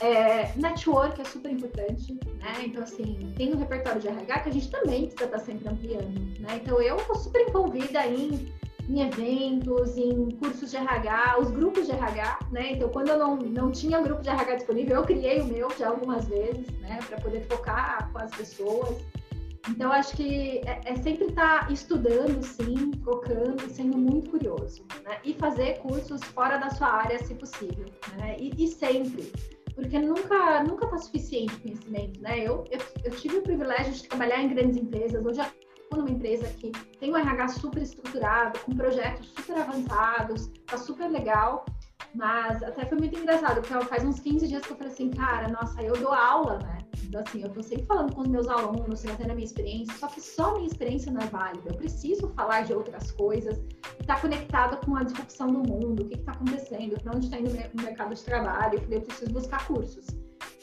[0.00, 2.64] É, network é super importante, né?
[2.64, 5.68] Então, assim, tem um repertório de RH que a gente também precisa estar tá sempre
[5.68, 6.60] ampliando, né?
[6.62, 8.52] Então, eu estou super envolvida em,
[8.88, 12.72] em eventos, em cursos de RH, os grupos de RH, né?
[12.72, 15.88] Então, quando eu não, não tinha grupo de RH disponível, eu criei o meu já
[15.88, 17.00] algumas vezes, né?
[17.08, 18.96] Para poder focar com as pessoas.
[19.68, 25.18] Então, acho que é, é sempre estar tá estudando, sim, focando, sendo muito curioso, né?
[25.24, 28.36] E fazer cursos fora da sua área, se possível, né?
[28.38, 29.30] E, e sempre,
[29.74, 32.40] porque nunca nunca está suficiente conhecimento, né?
[32.40, 36.48] Eu, eu, eu, tive o privilégio de trabalhar em grandes empresas, hoje estou numa empresa
[36.54, 41.64] que tem um RH super estruturado, com projetos super avançados, tá super legal,
[42.14, 45.48] mas até foi muito engraçado, porque faz uns 15 dias que eu falei assim, cara,
[45.48, 46.77] nossa, eu dou aula, né?
[47.04, 50.06] Então, assim, eu tô sempre falando com os meus alunos, trazendo a minha experiência, só
[50.06, 51.70] que só a minha experiência não é válida.
[51.70, 53.58] Eu preciso falar de outras coisas,
[54.00, 57.38] estar tá conectado com a disrupção do mundo, o que está acontecendo, para onde está
[57.38, 58.74] indo o mercado de trabalho.
[58.74, 60.06] Eu falei, eu preciso buscar cursos.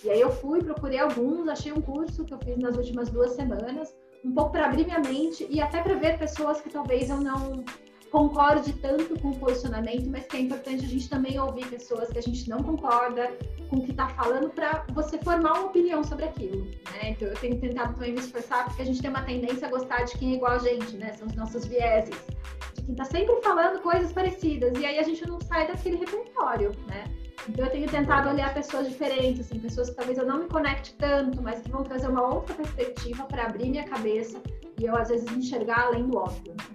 [0.03, 3.31] E aí eu fui, procurei alguns, achei um curso que eu fiz nas últimas duas
[3.31, 7.21] semanas, um pouco para abrir minha mente e até para ver pessoas que talvez eu
[7.21, 7.63] não
[8.11, 12.17] concorde tanto com o posicionamento, mas que é importante a gente também ouvir pessoas que
[12.17, 13.31] a gente não concorda
[13.69, 16.63] com o que está falando para você formar uma opinião sobre aquilo.
[16.65, 17.11] Né?
[17.11, 20.03] Então eu tenho tentado também me esforçar porque a gente tem uma tendência a gostar
[20.03, 21.13] de quem é igual a gente, né?
[21.13, 22.15] São os nossos vieses,
[22.75, 26.71] de quem está sempre falando coisas parecidas e aí a gente não sai daquele repertório,
[26.87, 27.03] né?
[27.47, 30.95] Então eu tenho tentado olhar pessoas diferentes, assim, pessoas que talvez eu não me conecte
[30.95, 34.41] tanto, mas que vão trazer uma outra perspectiva para abrir minha cabeça
[34.79, 36.53] e eu às vezes enxergar além do óbvio.
[36.53, 36.74] Né?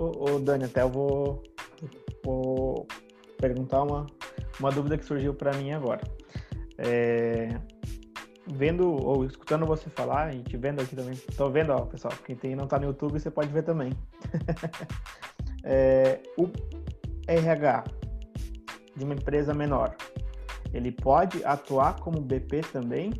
[0.00, 1.42] Ô, ô Dani, até eu vou,
[2.24, 2.88] vou
[3.36, 4.06] perguntar uma,
[4.58, 6.00] uma dúvida que surgiu para mim agora.
[6.78, 7.50] É,
[8.46, 12.34] vendo ou escutando você falar e te vendo aqui também, tô vendo, ó, pessoal, quem
[12.34, 13.92] tem, não tá no YouTube, você pode ver também.
[15.64, 16.48] é, o
[17.28, 17.84] RH
[18.96, 19.94] de uma empresa menor,
[20.72, 23.12] ele pode atuar como BP também?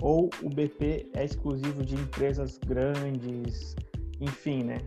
[0.00, 3.74] Ou o BP é exclusivo de empresas grandes,
[4.20, 4.78] enfim, né?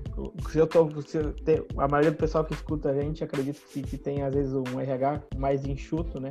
[0.49, 3.59] Se eu tô, se eu ter, a maioria do pessoal que escuta a gente acredita
[3.71, 6.29] que, que tem às vezes um RH mais enxuto, né?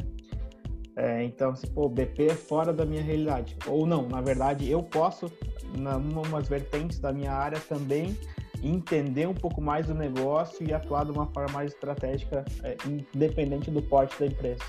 [0.97, 3.57] É, então, se pô, BP é fora da minha realidade.
[3.67, 5.33] Ou não, na verdade, eu posso,
[5.75, 8.17] em umas vertentes da minha área também,
[8.63, 12.77] entender um pouco mais do negócio e atuar de uma forma mais estratégica, é,
[13.15, 14.63] independente do porte da empresa.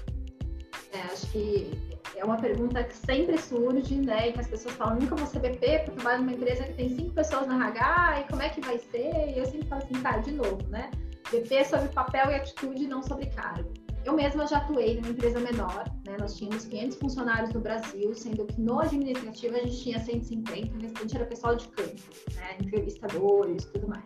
[0.94, 1.91] É, acho que
[2.22, 4.30] é uma pergunta que sempre surge, né?
[4.30, 6.74] E que as pessoas falam, nunca vou ser BP, porque eu trabalho numa empresa que
[6.74, 9.34] tem cinco pessoas na RH, e como é que vai ser?
[9.36, 10.92] E eu sempre falo assim, cara, de novo, né?
[11.32, 13.74] BP é sobre papel e atitude, não sobre cargo.
[14.06, 16.16] Eu mesma já atuei numa empresa menor, né?
[16.20, 20.80] Nós tínhamos 500 funcionários no Brasil, sendo que no administrativo a gente tinha 150, o
[20.80, 22.02] restante era pessoal de campo,
[22.36, 22.58] né?
[22.62, 24.06] Entrevistadores, tudo mais.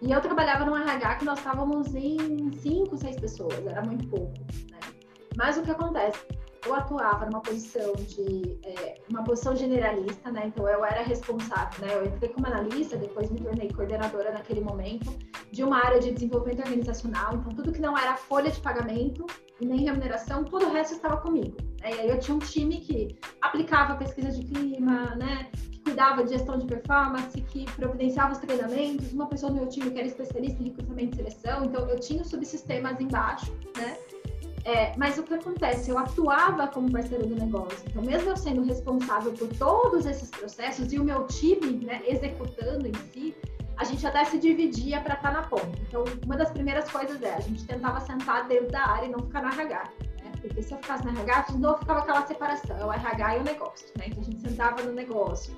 [0.00, 4.32] E eu trabalhava no RH que nós estávamos em 5, 6 pessoas, era muito pouco,
[4.70, 4.78] né?
[5.36, 6.24] Mas o que acontece?
[6.66, 10.46] Eu atuava numa posição de é, uma posição generalista, né?
[10.46, 11.94] Então eu era responsável, né?
[11.94, 15.16] Eu entrei como analista, depois me tornei coordenadora naquele momento
[15.52, 17.34] de uma área de desenvolvimento organizacional.
[17.34, 19.26] Então tudo que não era folha de pagamento
[19.60, 21.56] e nem remuneração, todo o resto estava comigo.
[21.80, 21.94] Né?
[21.94, 25.48] E aí eu tinha um time que aplicava pesquisa de clima, né?
[25.70, 29.12] Que cuidava de gestão de performance, que providenciava os treinamentos.
[29.12, 31.64] Uma pessoa do meu time que era especialista em recrutamento e seleção.
[31.64, 33.96] Então eu tinha subsistemas embaixo, né?
[34.66, 35.90] É, mas o que acontece?
[35.90, 37.78] Eu atuava como parceiro do negócio.
[37.86, 42.88] Então, mesmo eu sendo responsável por todos esses processos e o meu time né, executando
[42.88, 43.32] em si,
[43.76, 45.78] a gente até se dividia para estar tá na ponta.
[45.86, 49.20] Então, uma das primeiras coisas é a gente tentava sentar dentro da área e não
[49.20, 49.84] ficar no RH.
[50.24, 50.32] Né?
[50.40, 53.38] Porque se eu ficasse no RH, de novo ficava aquela separação, é o RH e
[53.38, 53.86] o negócio.
[53.96, 54.06] Né?
[54.08, 55.56] Então, a gente sentava no negócio.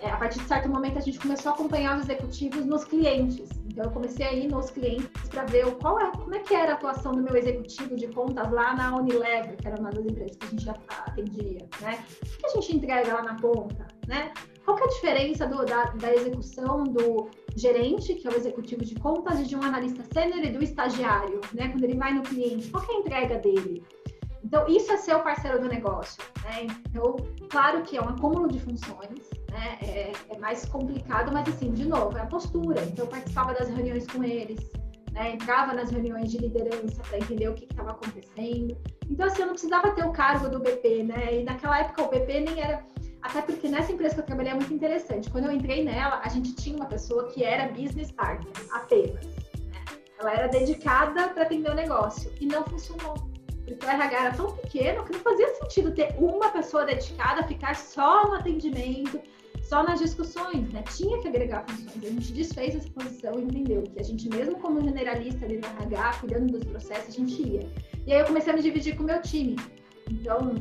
[0.00, 3.48] É, a partir de certo momento, a gente começou a acompanhar os executivos nos clientes.
[3.66, 6.72] Então, eu comecei a ir nos clientes para ver qual é, como é que era
[6.72, 10.36] a atuação do meu executivo de contas lá na Unilever, que era uma das empresas
[10.36, 12.04] que a gente atendia, né?
[12.22, 14.32] O que a gente entrega lá na ponta, né?
[14.64, 18.94] Qual é a diferença do, da, da execução do gerente, que é o executivo de
[18.96, 21.68] contas, e de um analista sênior e do estagiário, né?
[21.68, 23.84] Quando ele vai no cliente, qual é a entrega dele?
[24.44, 26.66] Então, isso é ser o parceiro do negócio, né?
[26.88, 27.16] Então,
[27.50, 29.78] claro que é um acúmulo de funções, né?
[29.80, 32.82] É, é, mais complicado, mas assim, de novo, é a postura.
[32.82, 34.70] Então, eu participava das reuniões com eles,
[35.12, 35.32] né?
[35.32, 38.76] entrava nas reuniões de liderança para entender o que estava acontecendo.
[39.08, 41.40] Então, assim, eu não precisava ter o cargo do BP, né?
[41.40, 42.84] E naquela época o BP nem era.
[43.22, 45.30] Até porque nessa empresa que eu trabalhei é muito interessante.
[45.30, 49.24] Quando eu entrei nela, a gente tinha uma pessoa que era business partner, apenas.
[49.24, 49.84] Né?
[50.20, 53.14] Ela era dedicada para atender o negócio e não funcionou
[53.66, 57.74] porque o RH era tão pequeno que não fazia sentido ter uma pessoa dedicada ficar
[57.74, 59.20] só no atendimento,
[59.68, 60.82] só nas discussões, né?
[60.94, 62.04] Tinha que agregar funções.
[62.04, 65.66] A gente desfez essa posição e entendeu que a gente, mesmo como generalista ali no
[65.66, 67.68] RH, cuidando dos processos, a gente ia.
[68.06, 69.56] E aí eu comecei a me dividir com o meu time.
[70.08, 70.54] Então,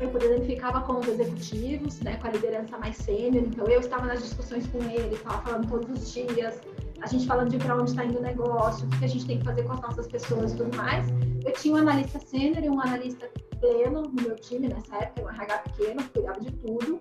[0.00, 3.44] eu, exemplo, ficava com os executivos, né, com a liderança mais sênior.
[3.44, 6.58] Então, eu estava nas discussões com ele, estava falando todos os dias,
[7.02, 9.38] a gente falando de para onde está indo o negócio, o que a gente tem
[9.38, 11.06] que fazer com as nossas pessoas e tudo mais.
[11.44, 13.30] Eu tinha um analista sênior e um analista
[13.60, 16.98] pleno no meu time nessa época, um RH pequeno, cuidava de tudo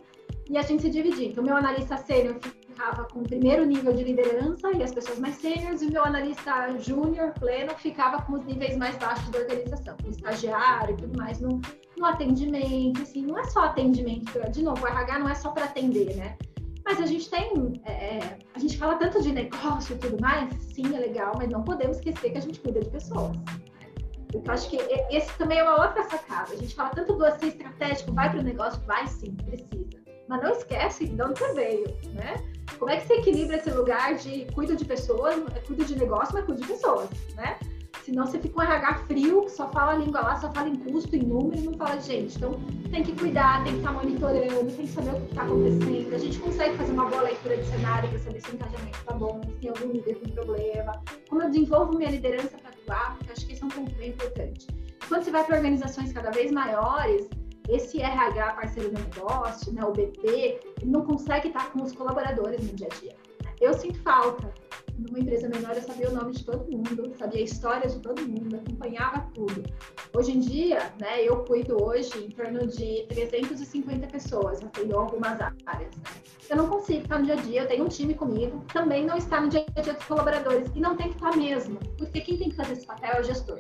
[0.50, 1.28] e a gente se dividia.
[1.28, 5.36] Então, meu analista sênior ficava com o primeiro nível de liderança e as pessoas mais
[5.36, 9.98] sêniores, e o meu analista júnior, pleno, ficava com os níveis mais baixos da organização,
[10.06, 11.60] o estagiário e tudo mais, no,
[11.98, 15.66] no atendimento, assim, não é só atendimento, de novo, o RH não é só para
[15.66, 16.38] atender, né?
[16.86, 20.54] Mas a gente tem, é, é, a gente fala tanto de negócio e tudo mais,
[20.74, 23.36] sim, é legal, mas não podemos esquecer que a gente cuida de pessoas.
[24.34, 24.78] Eu acho que
[25.10, 26.54] esse também é uma outra sacada.
[26.54, 30.07] A gente fala tanto do ser estratégico, vai para o negócio, vai sim, precisa.
[30.28, 32.36] Mas não esquece de onde você veio, né?
[32.78, 36.34] Como é que você equilibra esse lugar de cuida de pessoas, é cuida de negócio,
[36.34, 37.58] mas cuida de pessoas, né?
[38.08, 40.76] Senão você fica um RH frio, que só fala a língua lá, só fala em
[40.78, 42.38] custo, em número, e não fala de gente.
[42.38, 42.54] Então,
[42.90, 46.16] tem que cuidar, tem que estar monitorando, tem que saber o que está acontecendo.
[46.16, 49.14] A gente consegue fazer uma boa leitura de cenário para saber se o engajamento está
[49.14, 51.04] bom, se tem algum líder com problema.
[51.30, 54.10] Como eu desenvolvo minha liderança para atuar, porque acho que esse é um ponto bem
[54.12, 54.68] importante.
[55.06, 57.28] Quando você vai para organizações cada vez maiores,
[57.68, 62.74] esse RH parceiro do negócio, né, o BP, não consegue estar com os colaboradores no
[62.76, 63.16] dia a dia.
[63.60, 64.54] Eu sinto falta.
[64.98, 68.20] Numa empresa menor, eu sabia o nome de todo mundo, sabia a história de todo
[68.28, 69.64] mundo, acompanhava tudo.
[70.16, 75.96] Hoje em dia, né, eu cuido hoje em torno de 350 pessoas, atendo algumas áreas.
[75.98, 76.04] Né?
[76.50, 79.18] Eu não consigo estar no dia a dia, eu tenho um time comigo, também não
[79.18, 82.38] está no dia a dia dos colaboradores, e não tem que estar mesmo, porque quem
[82.38, 83.60] tem que fazer esse papel é o gestor.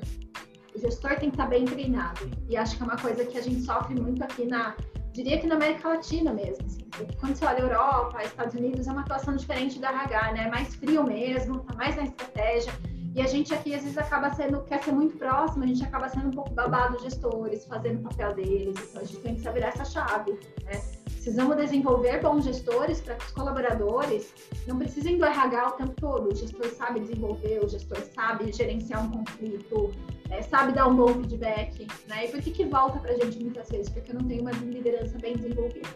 [0.78, 2.30] O gestor tem que estar bem treinado.
[2.48, 4.76] E acho que é uma coisa que a gente sofre muito aqui na,
[5.12, 6.64] diria que na América Latina mesmo.
[6.68, 6.88] Assim,
[7.20, 10.44] quando você olha Europa, Estados Unidos, é uma atuação diferente da RH, né?
[10.44, 12.72] É mais frio mesmo, tá mais na estratégia.
[13.18, 16.08] E a gente aqui, às vezes, acaba sendo, quer ser muito próximo, a gente acaba
[16.08, 18.76] sendo um pouco babado gestores, fazendo o papel deles.
[18.78, 20.80] Então, a gente tem que saber essa chave, né?
[21.06, 24.32] Precisamos desenvolver bons gestores para que os colaboradores
[24.68, 26.32] não precisem do RH o tempo todo.
[26.32, 29.92] O gestor sabe desenvolver, o gestor sabe gerenciar um conflito,
[30.30, 32.26] é, sabe dar um bom feedback, né?
[32.26, 33.90] E por que que volta para a gente muitas vezes?
[33.90, 35.90] Porque não tem uma liderança bem desenvolvida.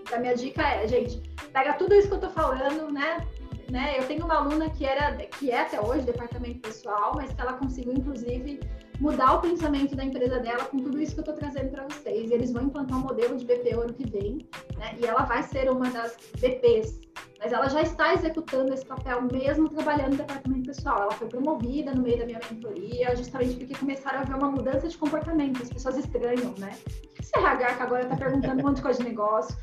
[0.00, 1.20] Então, a minha dica é, gente,
[1.52, 3.26] pega tudo isso que eu estou falando, né?
[3.70, 3.98] Né?
[3.98, 7.54] Eu tenho uma aluna que era, que é até hoje departamento pessoal, mas que ela
[7.54, 8.60] conseguiu, inclusive,
[9.00, 12.30] mudar o pensamento da empresa dela com tudo isso que eu estou trazendo para vocês.
[12.30, 14.96] Eles vão implantar um modelo de BP ano que vem, né?
[14.98, 17.00] E ela vai ser uma das BPs,
[17.40, 21.02] mas ela já está executando esse papel mesmo trabalhando no departamento pessoal.
[21.02, 24.88] Ela foi promovida no meio da minha mentoria, justamente porque começaram a ver uma mudança
[24.88, 25.62] de comportamento.
[25.62, 26.76] As pessoas estranham, né?
[27.20, 29.56] Esse RH que agora está perguntando um monte de coisa de negócio.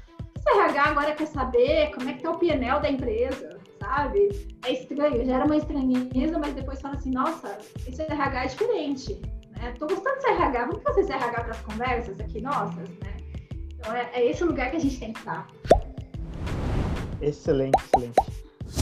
[0.47, 4.29] Esse RH agora quer saber como é que tá o PNL da empresa, sabe?
[4.63, 9.21] É estranho, gera uma estranheza, mas depois fala assim, nossa, esse RH é diferente.
[9.51, 9.73] Né?
[9.79, 13.17] Tô gostando desse RH, vamos fazer esse RH para as conversas aqui nossas, né?
[13.73, 15.47] Então é, é esse lugar que a gente tem que estar.
[17.21, 18.15] Excelente, excelente.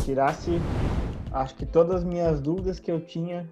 [0.03, 0.61] Tirasse,
[1.31, 3.49] acho que todas as minhas dúvidas que eu tinha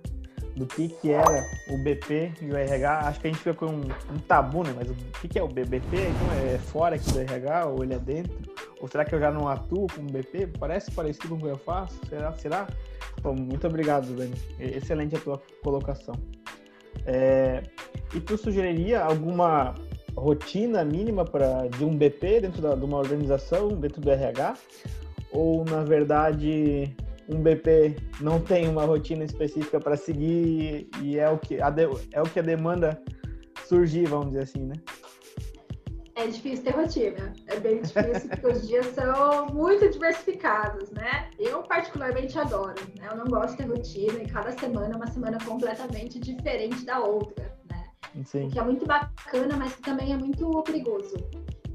[0.56, 3.00] do que, que era o BP e o RH.
[3.08, 3.82] Acho que a gente fica com um,
[4.14, 4.74] um tabu, né?
[4.76, 5.78] Mas o que, que é o BP?
[5.94, 8.38] Então é fora aqui do RH ou ele é dentro?
[8.82, 10.48] Ou será que eu já não atuo como BP?
[10.60, 12.00] Parece parecido com o que eu faço?
[12.08, 12.34] Será?
[12.34, 12.68] Será?
[13.22, 14.34] Bom, muito obrigado, Dani.
[14.60, 16.16] Excelente a tua colocação.
[17.06, 17.64] É,
[18.14, 19.76] e tu sugeriria alguma
[20.16, 24.56] rotina mínima para de um BP dentro da, de uma organização, dentro do RH?
[25.32, 26.94] Ou, na verdade,
[27.30, 31.84] um BP não tem uma rotina específica para seguir e é o que a de,
[32.12, 33.02] é o que a demanda
[33.66, 34.76] surgir, vamos dizer assim, né?
[36.16, 41.30] É difícil ter rotina, é bem difícil porque os dias são muito diversificados, né?
[41.40, 43.08] Eu particularmente adoro, né?
[43.10, 47.00] Eu não gosto de ter rotina e cada semana é uma semana completamente diferente da
[47.00, 47.86] outra, né?
[48.26, 48.48] Sim.
[48.48, 51.16] O que é muito bacana, mas que também é muito perigoso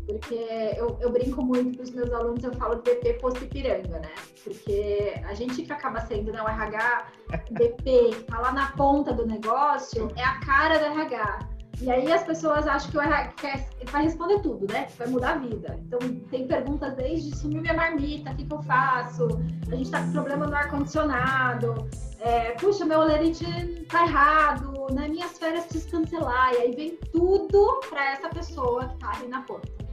[0.06, 0.34] porque
[0.76, 4.12] eu, eu brinco muito com os meus alunos, eu falo BP posto Ipiranga, né?
[4.42, 7.06] Porque a gente que acaba sendo né, o RH,
[7.50, 11.56] BP, que tá lá na ponta do negócio, é a cara do RH.
[11.80, 14.86] E aí as pessoas acham que o RH quer, vai responder tudo, né?
[14.96, 15.78] Vai mudar a vida.
[15.84, 15.98] Então
[16.30, 19.28] tem perguntas desde sumiu minha marmita, o que, que eu faço?
[19.70, 21.86] A gente tá com problema no ar-condicionado.
[22.20, 23.44] É, puxa, meu olerite
[23.90, 25.08] tá errado, né?
[25.08, 26.54] Minhas férias preciso cancelar.
[26.54, 29.85] E aí vem tudo para essa pessoa que tá ali na ponta.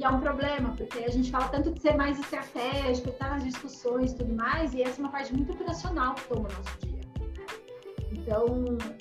[0.00, 3.44] E é um problema, porque a gente fala tanto de ser mais estratégico, tá nas
[3.44, 6.78] discussões e tudo mais, e essa é uma parte muito operacional que toma o nosso
[6.80, 7.00] dia.
[7.20, 7.46] Né?
[8.10, 8.46] Então,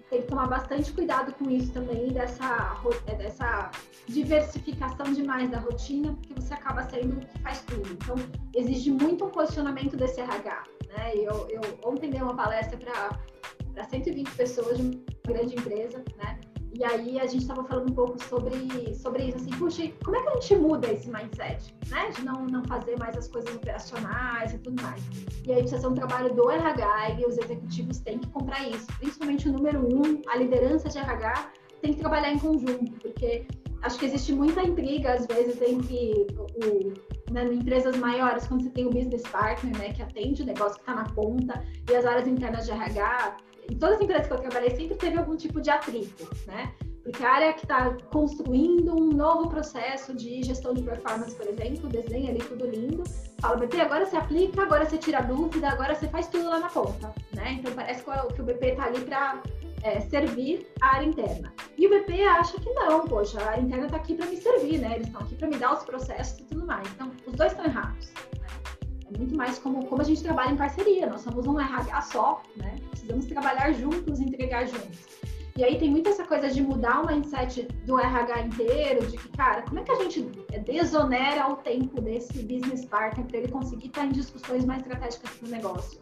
[0.09, 2.75] tem que tomar bastante cuidado com isso também, dessa,
[3.07, 3.71] é, dessa
[4.09, 7.89] diversificação demais da rotina, porque você acaba sendo o que faz tudo.
[7.93, 8.15] Então,
[8.53, 10.63] exige muito um posicionamento desse RH.
[10.89, 11.13] Né?
[11.15, 16.37] Eu, eu ontem dei uma palestra para 120 pessoas de uma grande empresa, né?
[16.73, 20.21] E aí a gente estava falando um pouco sobre, sobre isso, assim, puxa, como é
[20.21, 22.09] que a gente muda esse mindset, né?
[22.09, 25.01] De não, não fazer mais as coisas operacionais e tudo mais.
[25.45, 28.87] E aí precisa ser um trabalho do RH e os executivos têm que comprar isso.
[28.99, 31.51] Principalmente o número um, a liderança de RH
[31.81, 33.45] tem que trabalhar em conjunto, porque
[33.81, 38.85] acho que existe muita intriga, às vezes, entre o, né, empresas maiores, quando você tem
[38.85, 42.27] o business partner, né, que atende o negócio que está na ponta, e as áreas
[42.27, 43.37] internas de RH,
[43.69, 46.73] em todas as empresas que eu trabalhei sempre teve algum tipo de atrito, né?
[47.03, 51.89] Porque a área que está construindo um novo processo de gestão de performance, por exemplo,
[51.89, 53.03] desenha ali tudo lindo,
[53.39, 56.69] fala, BP, agora você aplica, agora você tira dúvida, agora você faz tudo lá na
[56.69, 57.53] ponta, né?
[57.53, 59.41] Então parece que o BP está ali para
[59.83, 61.53] é, servir a área interna.
[61.77, 64.79] E o BP acha que não, poxa, a área interna está aqui para me servir,
[64.79, 64.95] né?
[64.95, 66.87] Eles estão aqui para me dar os processos e tudo mais.
[66.93, 68.11] Então, os dois estão errados.
[69.13, 71.07] É muito mais como, como a gente trabalha em parceria.
[71.07, 72.75] Nós somos um RH só, né?
[72.91, 75.19] Precisamos trabalhar juntos, entregar juntos.
[75.57, 79.27] E aí tem muita essa coisa de mudar o mindset do RH inteiro, de que,
[79.29, 80.21] cara, como é que a gente
[80.63, 85.47] desonera o tempo desse business partner para ele conseguir estar em discussões mais estratégicas para
[85.47, 85.99] o negócio?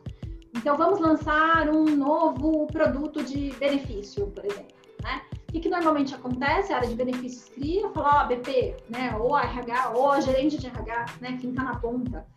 [0.56, 5.22] Então, vamos lançar um novo produto de benefício, por exemplo, né?
[5.48, 6.74] O que, que normalmente acontece?
[6.74, 9.16] A área de benefícios cria, fala, ó, BP, né?
[9.18, 11.38] Ou RH, ou a gerente de RH, né?
[11.40, 12.28] Quem está na ponta.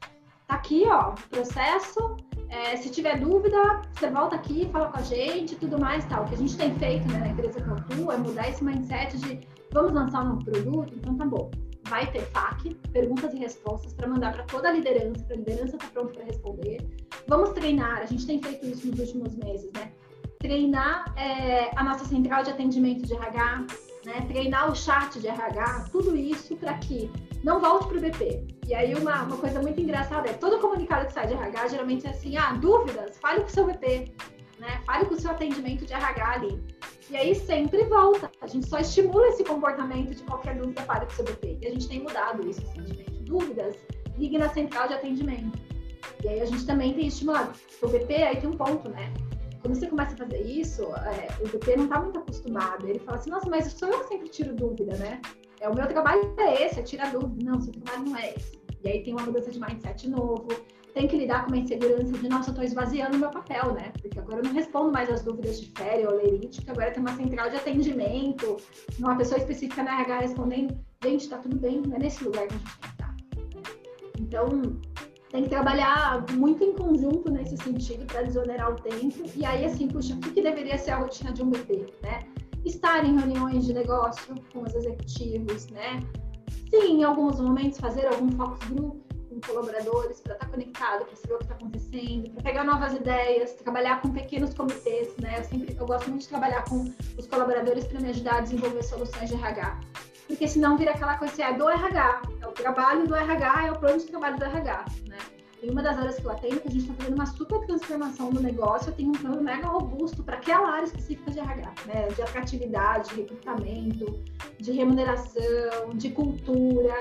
[0.50, 2.16] Tá aqui, ó, o processo.
[2.48, 6.24] É, se tiver dúvida, você volta aqui, fala com a gente, tudo mais, tal.
[6.24, 8.64] O que a gente tem feito né, na empresa que eu atuo é mudar esse
[8.64, 11.52] mindset de vamos lançar um novo produto, então tá bom.
[11.84, 15.76] Vai ter FAQ, perguntas e respostas, para mandar para toda a liderança, para a liderança
[15.76, 16.78] estar tá pronta para responder.
[17.28, 19.92] Vamos treinar, a gente tem feito isso nos últimos meses, né?
[20.40, 23.66] Treinar é, a nossa central de atendimento de RH,
[24.04, 24.20] né?
[24.26, 27.08] treinar o chat de RH, tudo isso para que
[27.44, 28.59] não volte para o BP.
[28.70, 32.06] E aí uma, uma coisa muito engraçada é, todo comunicado que sai de RH geralmente
[32.06, 34.12] é assim, ah, dúvidas, fale com o seu BP,
[34.60, 34.80] né?
[34.86, 36.62] fale com o seu atendimento de RH ali.
[37.10, 41.12] E aí sempre volta, a gente só estimula esse comportamento de qualquer dúvida, fale com
[41.12, 41.58] o seu BP.
[41.62, 43.10] E a gente tem mudado isso recentemente.
[43.24, 43.74] Dúvidas,
[44.16, 45.58] ligue na central de atendimento.
[46.22, 47.52] E aí a gente também tem estimulado.
[47.82, 49.12] O BP aí tem um ponto, né?
[49.60, 52.88] quando você começa a fazer isso, é, o BP não está muito acostumado.
[52.88, 55.20] Ele fala assim, nossa, mas sou eu que sempre tiro dúvida, né?
[55.60, 57.50] É, o meu trabalho é esse, é tirar dúvida.
[57.50, 58.59] Não, seu trabalho não é esse.
[58.82, 60.48] E aí tem uma mudança de mindset novo,
[60.94, 63.92] tem que lidar com uma insegurança de, nossa, eu estou esvaziando meu papel, né?
[64.00, 67.14] Porque agora eu não respondo mais as dúvidas de férias ou que agora tem uma
[67.14, 68.56] central de atendimento,
[68.98, 72.54] uma pessoa específica na RH respondendo, gente, tá tudo bem, não é nesse lugar que
[72.54, 73.16] a gente tem que estar.
[74.18, 74.80] Então,
[75.30, 79.22] tem que trabalhar muito em conjunto nesse sentido para desonerar o tempo.
[79.36, 82.20] E aí, assim, puxa, o que, deveria ser a rotina de um BP, né?
[82.64, 86.00] Estar em reuniões de negócio com os executivos, né?
[86.70, 91.16] Sim, em alguns momentos fazer algum focus group com colaboradores para estar tá conectado, para
[91.16, 95.38] saber o que está acontecendo, para pegar novas ideias, trabalhar com pequenos comitês, né?
[95.38, 96.84] Eu sempre eu gosto muito de trabalhar com
[97.18, 99.80] os colaboradores para me ajudar a desenvolver soluções de RH.
[100.26, 103.72] Porque senão vira aquela coisa assim, é do RH, é o trabalho do RH, é
[103.72, 105.18] o plano de trabalho do RH, né?
[105.62, 108.30] Em uma das áreas que eu atendo, que a gente está fazendo uma super transformação
[108.30, 112.08] do negócio, eu tenho um plano mega robusto para aquela área específica de RH, né?
[112.08, 114.20] De atratividade, de recrutamento,
[114.58, 116.94] de remuneração, de cultura.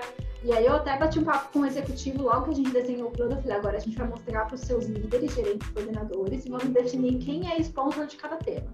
[0.43, 3.07] E aí eu até bati um papo com o executivo logo que a gente desenhou
[3.07, 3.33] o plano.
[3.33, 6.69] Eu falei, agora a gente vai mostrar para os seus líderes, gerentes, coordenadores e vamos
[6.69, 8.73] definir quem é sponsor de cada tema.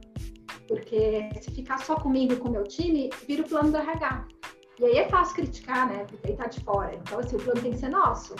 [0.67, 4.27] Porque se ficar só comigo e com o meu time, vira o plano do RH.
[4.79, 6.05] E aí é fácil criticar, né?
[6.05, 6.93] Porque aí tá de fora.
[6.95, 8.35] Então, assim, o plano tem que ser nosso.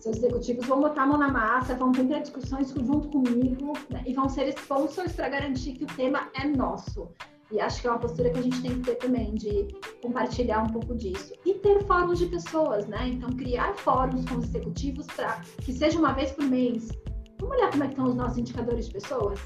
[0.00, 4.02] Seus executivos vão botar a mão na massa, vão ter discussões junto comigo né?
[4.06, 7.08] e vão ser sponsors para garantir que o tema é nosso.
[7.50, 9.68] E acho que é uma postura que a gente tem que ter também, de
[10.02, 11.32] compartilhar um pouco disso.
[11.46, 13.08] E ter fóruns de pessoas, né?
[13.08, 16.88] Então, criar fóruns com os executivos para que seja uma vez por mês.
[17.40, 19.40] Vamos olhar como é que estão os nossos indicadores de pessoas?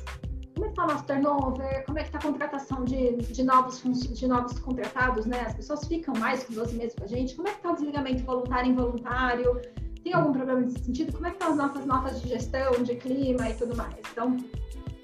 [0.54, 1.84] Como é que está o nosso turnover?
[1.86, 5.42] Como é que está a contratação de, de, novos, de novos contratados, né?
[5.46, 7.36] As pessoas ficam mais que 12 meses com a gente.
[7.36, 9.60] Como é que está o desligamento voluntário e involuntário?
[10.02, 11.12] Tem algum problema nesse sentido?
[11.12, 13.94] Como é que estão as nossas notas de gestão, de clima e tudo mais?
[14.10, 14.36] Então,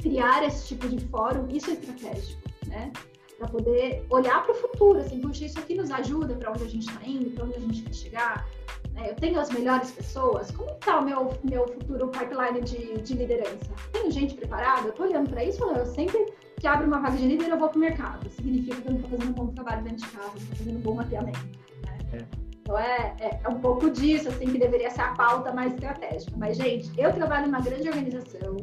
[0.00, 2.92] criar esse tipo de fórum, isso é estratégico, né?
[3.38, 6.68] Para poder olhar para o futuro, assim, puxa, isso aqui nos ajuda para onde a
[6.68, 8.48] gente está indo, para onde a gente quer chegar.
[8.94, 9.10] Né?
[9.10, 10.50] Eu tenho as melhores pessoas?
[10.50, 13.70] Como está o meu, meu futuro pipeline de, de liderança?
[13.92, 14.88] Tenho gente preparada?
[14.88, 16.26] Eu estou olhando para isso Eu sempre
[16.58, 18.28] que abro uma vaga de líder, eu vou para o mercado.
[18.30, 20.80] Significa que eu não estou fazendo um bom trabalho dentro de casa, estou fazendo um
[20.80, 21.38] bom mapeamento.
[21.86, 21.98] Né?
[22.14, 22.47] É.
[22.68, 26.36] Então é, é, é, um pouco disso assim que deveria ser a pauta mais estratégica.
[26.36, 28.56] Mas, gente, eu trabalho em uma grande organização,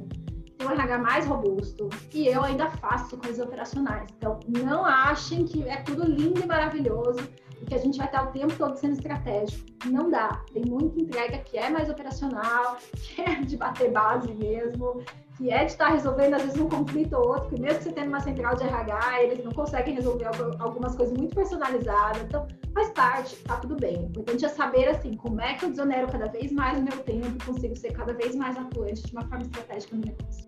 [0.59, 4.07] tenho um RH mais robusto e eu ainda faço coisas operacionais.
[4.15, 7.27] Então, não achem que é tudo lindo e maravilhoso
[7.59, 9.65] e que a gente vai estar o tempo todo sendo estratégico.
[9.85, 10.39] Não dá.
[10.53, 15.03] Tem muita entrega que é mais operacional, que é de bater base mesmo,
[15.37, 17.91] que é de estar resolvendo, às vezes, um conflito ou outro, que mesmo que você
[17.91, 20.25] tenha uma central de RH, eles não conseguem resolver
[20.59, 22.21] algumas coisas muito personalizadas.
[22.23, 23.97] Então, faz parte, tá tudo bem.
[23.97, 26.97] O importante é saber, assim, como é que eu desonero cada vez mais o meu
[27.03, 30.45] tempo e consigo ser cada vez mais atuante de uma forma estratégica no negócio.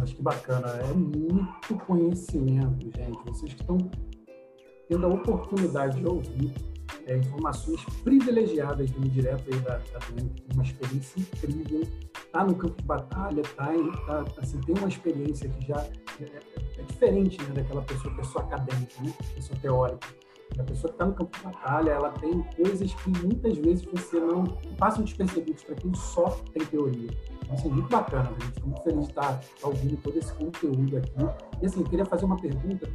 [0.00, 0.68] Acho que bacana.
[0.68, 3.18] É muito conhecimento, gente.
[3.26, 3.78] Vocês que estão
[4.88, 6.54] tendo a oportunidade de ouvir
[7.06, 9.98] é, informações privilegiadas vindo direto aí da, da
[10.54, 11.82] uma experiência incrível,
[12.14, 13.72] está no campo de batalha, tá,
[14.06, 15.76] tá, assim, tem uma experiência que já
[16.20, 20.08] é, é, é diferente né, daquela pessoa que é só acadêmica, né, pessoa teórica.
[20.58, 24.18] A pessoa que está no campo de batalha, ela tem coisas que muitas vezes você
[24.18, 24.44] não
[24.78, 27.10] passam despercebidos para quem só tem teoria.
[27.42, 30.32] Então, assim, muito bacana, gente estou muito feliz de estar, tá, estar ouvindo todo esse
[30.34, 31.12] conteúdo aqui.
[31.62, 32.90] E assim, eu queria fazer uma pergunta,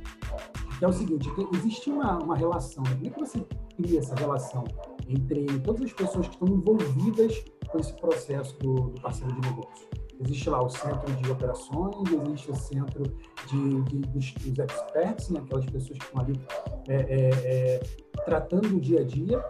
[0.78, 3.46] que é o seguinte, existe uma, uma relação, como é que você
[3.76, 4.64] cria essa relação
[5.08, 10.03] entre todas as pessoas que estão envolvidas com esse processo do, do parceiro de negócio.
[10.20, 11.96] Existe lá o centro de operações,
[12.28, 13.04] existe o centro
[13.48, 16.40] de, de dos, dos, experts, né, aquelas pessoas que estão ali
[16.88, 17.82] é, é, é,
[18.26, 19.44] tratando o dia a dia.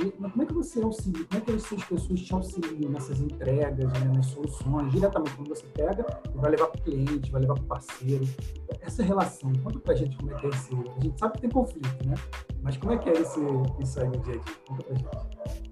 [0.00, 3.92] E, como é que você auxilia, como é que essas pessoas te auxiliam nessas entregas,
[3.92, 7.54] né, nas soluções, diretamente quando você pega e vai levar para o cliente, vai levar
[7.54, 8.24] para o parceiro?
[8.80, 10.72] Essa relação, conta para a gente como é que é esse.
[10.72, 12.14] A gente sabe que tem conflito, né?
[12.62, 13.40] Mas como é que é esse,
[13.80, 14.54] isso aí no dia a dia?
[14.66, 15.08] Conta pra gente.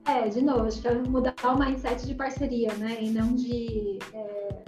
[0.07, 2.99] É, de novo, acho que é mudar o mindset de parceria, né?
[3.01, 4.65] E não de é,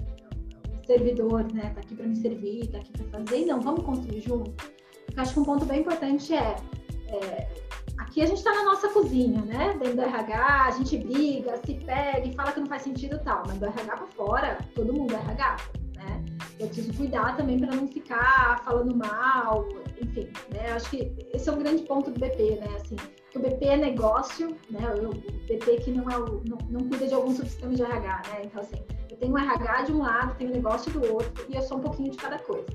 [0.86, 1.70] servidor, né?
[1.74, 3.42] Tá aqui para me servir, tá aqui para fazer.
[3.42, 4.52] E não, vamos construir junto.
[5.16, 6.56] Eu acho que um ponto bem importante é,
[7.08, 7.67] é
[7.98, 9.76] aqui a gente está na nossa cozinha, né?
[9.78, 13.18] Dentro do RH, a gente briga, se pega e fala que não faz sentido e
[13.20, 13.42] tal.
[13.46, 15.56] Mas do RH para fora, todo mundo é RH,
[15.96, 16.24] né?
[16.58, 19.68] Eu preciso cuidar também para não ficar falando mal,
[20.00, 20.72] enfim, né?
[20.72, 22.68] Acho que esse é um grande ponto do BP, né?
[22.76, 22.96] Assim,
[23.34, 24.80] o BP é negócio, né?
[24.94, 25.10] O
[25.46, 28.42] BP que não é o, não, não cuida de algum subsistema de RH, né?
[28.44, 28.76] Então assim,
[29.10, 31.78] eu tenho um RH de um lado, tenho um negócio do outro e eu sou
[31.78, 32.66] um pouquinho de cada coisa.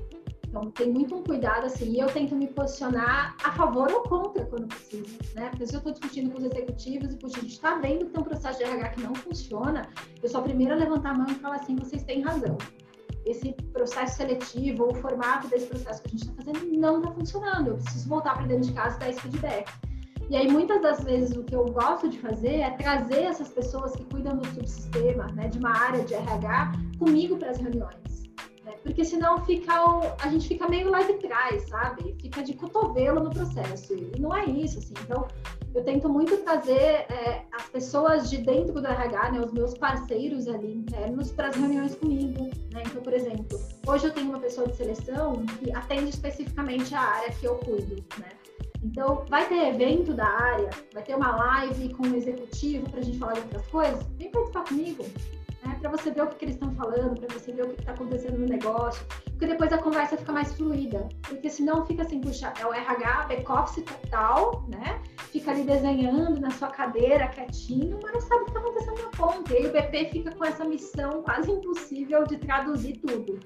[0.54, 4.46] Então tem muito um cuidado assim, e eu tento me posicionar a favor ou contra
[4.46, 5.48] quando preciso, né?
[5.48, 8.12] Porque se eu estou discutindo com os executivos e puxa, a gente está vendo que
[8.12, 9.82] tem um processo de RH que não funciona,
[10.22, 12.56] eu sou a primeira a levantar a mão e falar assim, vocês têm razão
[13.26, 17.10] esse processo seletivo ou o formato desse processo que a gente está fazendo não está
[17.10, 17.68] funcionando.
[17.68, 19.72] Eu preciso voltar para dentro de casa e dar esse feedback.
[20.28, 23.96] E aí, muitas das vezes, o que eu gosto de fazer é trazer essas pessoas
[23.96, 28.13] que cuidam do subsistema, né, de uma área de RH, comigo para as reuniões.
[28.82, 32.14] Porque senão fica o, a gente fica meio lá de trás, sabe?
[32.20, 33.94] Fica de cotovelo no processo.
[33.94, 34.94] E não é isso, assim.
[35.02, 35.26] Então,
[35.74, 40.46] eu tento muito trazer é, as pessoas de dentro do RH, né, os meus parceiros
[40.46, 42.44] ali internos, para as reuniões comigo.
[42.72, 42.82] Né?
[42.86, 47.30] Então, por exemplo, hoje eu tenho uma pessoa de seleção que atende especificamente a área
[47.32, 47.96] que eu cuido.
[48.18, 48.28] Né?
[48.84, 53.02] Então, vai ter evento da área, vai ter uma live com o executivo para a
[53.02, 54.06] gente falar de outras coisas.
[54.18, 55.04] Vem participar comigo,
[55.66, 55.76] né?
[55.80, 57.92] para você ver o que, que eles estão falando, para você ver o que está
[57.92, 61.08] acontecendo no negócio, porque depois a conversa fica mais fluida.
[61.22, 65.00] Porque senão fica assim, puxa, é o RH, back-office total, né?
[65.30, 69.10] Fica ali desenhando na sua cadeira, quietinho, mas não sabe o que está acontecendo na
[69.10, 69.52] ponta.
[69.52, 73.40] E aí o BP fica com essa missão quase impossível de traduzir tudo.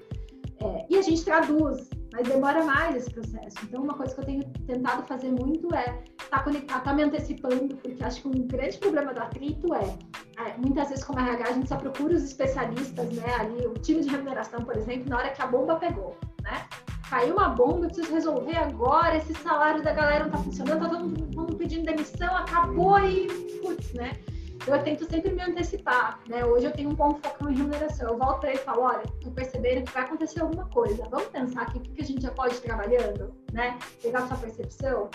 [0.60, 3.56] É, e a gente traduz, mas demora mais esse processo.
[3.62, 6.94] Então, uma coisa que eu tenho tentado fazer muito é estar tá conectado, estar tá
[6.94, 9.98] me antecipando, porque acho que um grande problema do atrito é,
[10.38, 14.00] é, muitas vezes como RH a gente só procura os especialistas, né, ali, o time
[14.00, 16.66] de remuneração, por exemplo, na hora que a bomba pegou, né?
[17.08, 20.88] Caiu uma bomba, eu preciso resolver agora, esse salário da galera não está funcionando, tá
[20.90, 23.26] todo mundo pedindo demissão, acabou e,
[23.62, 24.12] putz, né?
[24.66, 26.44] Eu tento sempre me antecipar, né?
[26.44, 28.10] Hoje eu tenho um bom foco em remuneração.
[28.10, 31.06] Eu volto para ele e falo, olha, tô percebendo que vai acontecer alguma coisa.
[31.10, 33.78] Vamos pensar aqui o que a gente já pode ir trabalhando, né?
[34.02, 35.10] Pegar sua percepção.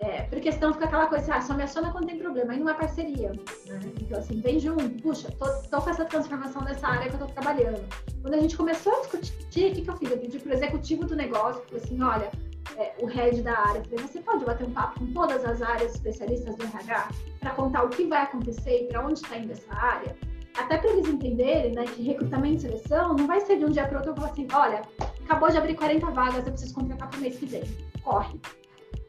[0.00, 2.68] É, porque senão fica aquela coisa, ah, só me aciona quando tem problema, aí não
[2.68, 3.32] é parceria.
[3.66, 3.80] Né?
[4.00, 7.26] Então, assim, vem junto, puxa, tô, tô, com essa transformação nessa área que eu tô
[7.26, 7.84] trabalhando.
[8.22, 10.10] Quando a gente começou a discutir, o que, que eu fiz?
[10.10, 12.30] Eu pedi pro executivo do negócio, falei assim, olha,
[12.76, 15.94] é, o head da área, falei, você pode bater um papo com todas as áreas
[15.94, 17.08] especialistas do RH
[17.40, 20.16] para contar o que vai acontecer e para onde está indo essa área?
[20.56, 23.86] Até para eles entenderem né, que recrutamento e seleção não vai ser de um dia
[23.86, 24.82] para outro eu falar assim, olha,
[25.24, 27.62] acabou de abrir 40 vagas, eu preciso contratar para o mês que vem.
[28.02, 28.40] Corre.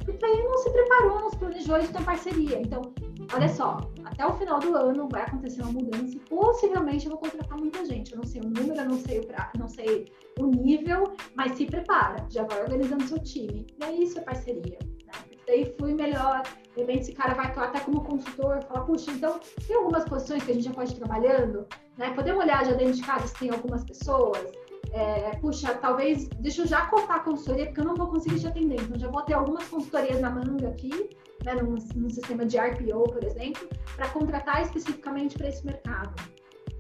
[0.10, 2.60] Porque aí não se preparou, não se planejou de ter parceria.
[2.60, 2.82] Então,
[3.34, 7.20] olha só, até o final do ano vai acontecer uma mudança e possivelmente eu vou
[7.20, 8.12] contratar muita gente.
[8.12, 11.04] Eu não sei o número, eu não sei o, pra, não sei o nível,
[11.36, 13.68] mas se prepara, já vai organizando seu time.
[13.80, 14.80] E é isso é parceria.
[15.06, 15.14] Né?
[15.46, 16.42] Daí flui melhor,
[16.76, 20.44] de repente esse cara vai atuar até como consultor, fala, puxa, então tem algumas posições
[20.44, 22.12] que a gente já pode ir trabalhando, né?
[22.14, 24.44] Podemos olhar já dentro de casa se tem algumas pessoas,
[24.92, 28.48] é, puxa, talvez, deixa eu já cortar a consultoria, porque eu não vou conseguir te
[28.48, 28.82] atender.
[28.82, 31.10] Então, já vou ter algumas consultorias na manga aqui,
[31.44, 36.14] né, num, num sistema de RPO, por exemplo, para contratar especificamente para esse mercado.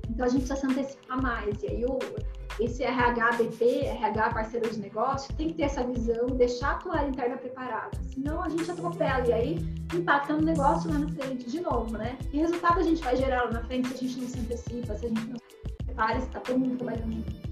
[0.09, 1.61] Então, a gente precisa se antecipar mais.
[1.61, 1.99] E aí, o,
[2.59, 7.05] esse RH BP, RH parceiro de negócio, tem que ter essa visão, deixar a tua
[7.05, 7.91] interna preparada.
[8.11, 12.17] Senão, a gente atropela e aí impacta no negócio lá na frente, de novo, né?
[12.31, 14.95] Que resultado a gente vai gerar lá na frente se a gente não se antecipa,
[14.95, 17.48] se a gente não se prepara, se está todo mundo trabalhando junto.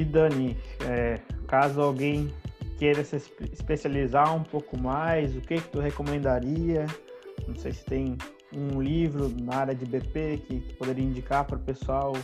[0.00, 0.56] E Dani,
[0.88, 2.32] é, caso alguém
[2.78, 3.16] queira se
[3.52, 6.86] especializar um pouco mais, o que que tu recomendaria?
[7.46, 8.16] Não sei se tem
[8.50, 12.14] um livro na área de BP que poderia indicar para o pessoal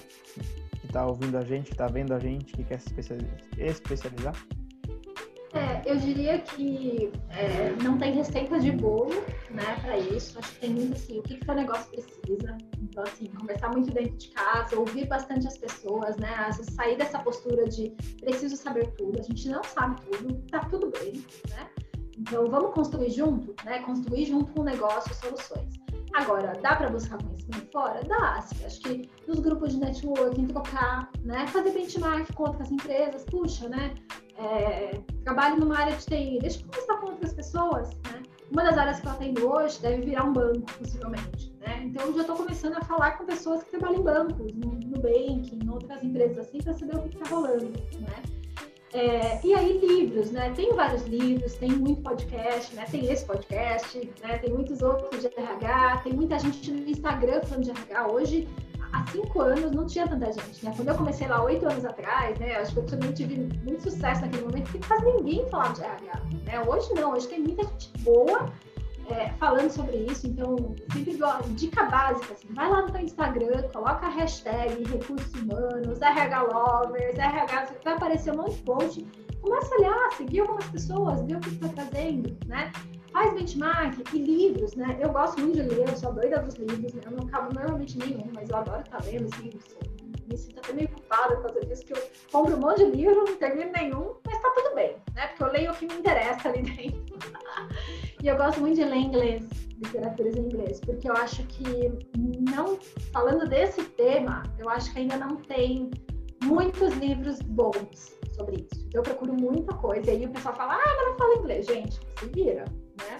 [0.81, 2.95] que está ouvindo a gente, que está vendo a gente, que quer se
[3.59, 4.35] especializar?
[5.57, 9.15] É, eu diria que é, não tem receita de bolo,
[9.51, 10.39] né, para isso.
[10.39, 12.57] Acho que tem muito assim, o que, que o negócio precisa.
[12.83, 17.67] Então, assim, conversar muito dentro de casa, ouvir bastante as pessoas, né, sair dessa postura
[17.69, 17.91] de
[18.21, 19.19] preciso saber tudo.
[19.19, 21.69] A gente não sabe tudo, tá tudo bem, né?
[22.19, 23.81] Então, vamos construir junto, né?
[23.81, 25.69] Construir junto com o negócio soluções.
[26.15, 28.03] Agora, dá para buscar conhecimento fora?
[28.05, 28.37] Dá.
[28.37, 31.47] Assim, acho que nos grupos de networking, trocar, né?
[31.49, 33.95] Fazer benchmark com outras empresas, puxa, né?
[34.39, 38.23] É, trabalho numa área de TI, deixa eu conversar com outras pessoas, né?
[38.51, 41.83] Uma das áreas que eu atendo hoje deve virar um banco, possivelmente, né?
[41.85, 45.59] Então, eu já estou começando a falar com pessoas que trabalham em bancos, no, banking,
[45.65, 48.23] em outras empresas assim, para saber o que está rolando, né?
[48.93, 50.53] É, e aí, livros, né?
[50.55, 52.87] Tem vários livros, tem muito podcast, né?
[52.91, 54.39] Tem esse podcast, né?
[54.39, 58.09] Tem muitos outros de RH, tem muita gente no Instagram falando de RH.
[58.09, 58.49] Hoje,
[59.11, 60.73] cinco anos, não tinha tanta gente, né?
[60.77, 62.57] Quando eu comecei lá oito anos atrás, né?
[62.57, 66.23] Acho que eu também tive muito sucesso naquele momento, porque quase ninguém falava de RH,
[66.45, 66.65] né?
[66.67, 68.51] Hoje não, hoje tem muita gente boa
[69.11, 70.57] é, falando sobre isso, então
[70.93, 76.01] sempre dou dica básica, assim, vai lá no teu Instagram, coloca a hashtag recursos humanos,
[76.01, 79.07] RH lovers, RH, vai aparecer um monte de post,
[79.41, 82.73] começa a olhar, seguir algumas pessoas, ver o que está trazendo, né?
[83.17, 84.99] Faz benchmark e livros, né?
[85.01, 87.01] Eu gosto muito de ler, eu sou doida dos livros, né?
[87.07, 89.65] Eu não acabo normalmente nenhum, mas eu adoro estar lendo os livros,
[90.29, 93.25] me sinto até meio culpada por causa disso, que eu compro um monte de livro,
[93.25, 95.29] não termino nenhum, mas tá tudo bem, né?
[95.29, 97.19] Porque eu leio o que me interessa ali dentro.
[98.23, 99.49] e eu gosto muito de ler inglês,
[99.79, 101.65] literaturas em inglês, porque eu acho que
[102.55, 102.79] não,
[103.15, 105.91] falando desse tema, eu acho que ainda não tem
[106.45, 108.85] muitos livros bons sobre isso.
[108.89, 111.65] Então, eu procuro muita coisa, e aí o pessoal fala, ah, mas não fala inglês.
[111.65, 112.67] Gente, se vira,
[112.99, 113.19] né?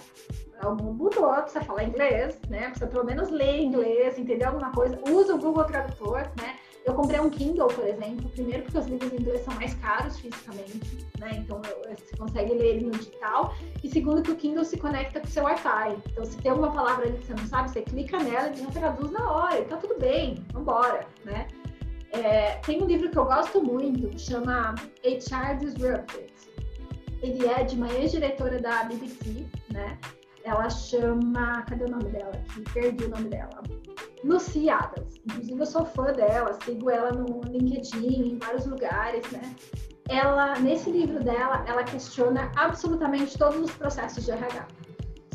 [0.63, 2.69] O mundo mudou, precisa falar inglês, né?
[2.69, 4.99] Precisa pelo menos ler inglês, entender alguma coisa.
[5.07, 6.57] Usa o Google Tradutor, né?
[6.87, 10.17] Eu comprei um Kindle, por exemplo, primeiro porque os livros em inglês são mais caros
[10.19, 11.31] fisicamente, né?
[11.33, 13.53] Então você consegue ler ele no digital.
[13.83, 15.97] E segundo que o Kindle se conecta com o seu Wi-Fi.
[16.09, 18.67] Então se tem uma palavra ali que você não sabe, você clica nela e já
[18.67, 19.63] traduz na hora.
[19.65, 21.47] Tá tudo bem, vambora, né?
[22.11, 24.73] É, tem um livro que eu gosto muito, que chama
[25.03, 26.33] HR Disrupted.
[27.21, 29.45] Ele é de uma ex-diretora da BBC,
[29.77, 29.97] né?
[30.43, 31.61] Ela chama.
[31.63, 32.61] Cadê o nome dela aqui?
[32.73, 33.61] Perdi o nome dela.
[34.23, 35.15] Lucy Adams.
[35.25, 39.55] Inclusive, eu sou fã dela, sigo ela no LinkedIn, em vários lugares, né?
[40.09, 44.67] Ela, nesse livro dela, ela questiona absolutamente todos os processos de RH.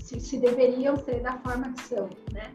[0.03, 2.51] Se, se deveriam ser da forma que são, né?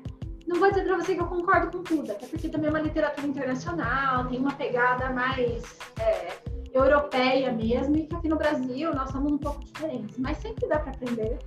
[0.48, 2.80] Não vou dizer para você que eu concordo com tudo, até porque também é uma
[2.80, 6.38] literatura internacional, tem uma pegada mais é,
[6.74, 10.18] europeia mesmo, e que aqui no Brasil nós somos um pouco diferentes.
[10.18, 11.38] Mas sempre dá para aprender.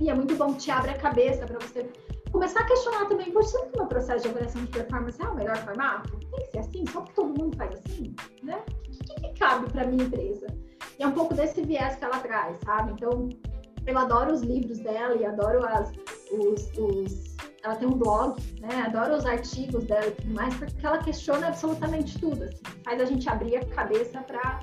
[0.00, 1.90] E é muito bom que te abre a cabeça para você
[2.30, 5.34] começar a questionar também, por que o meu processo de avaliação de performance é o
[5.34, 6.16] melhor formato?
[6.18, 6.84] Tem que ser assim?
[6.86, 8.14] Só porque todo mundo faz assim?
[8.42, 8.62] Né?
[8.68, 10.46] O que, que cabe para minha empresa?
[10.98, 12.92] E é um pouco desse viés que ela traz, sabe?
[12.92, 13.28] Então,
[13.86, 15.92] eu adoro os livros dela e adoro as,
[16.32, 18.82] os, os ela tem um blog, né?
[18.86, 23.04] Adoro os artigos dela e tudo mais, porque ela questiona absolutamente tudo, assim, faz a
[23.04, 24.60] gente abrir a cabeça para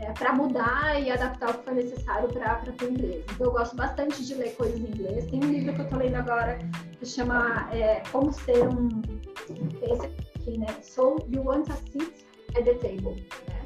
[0.00, 3.24] é, para mudar e adaptar o que for necessário para a tua empresa.
[3.32, 5.26] Então, eu gosto bastante de ler coisas em inglês.
[5.26, 6.58] Tem um livro que eu estou lendo agora
[6.98, 8.88] que chama é, Como Ser um.
[9.82, 10.66] Esse aqui, né?
[10.82, 12.26] So You Want a Seat
[12.56, 13.26] at the Table.
[13.48, 13.62] Né?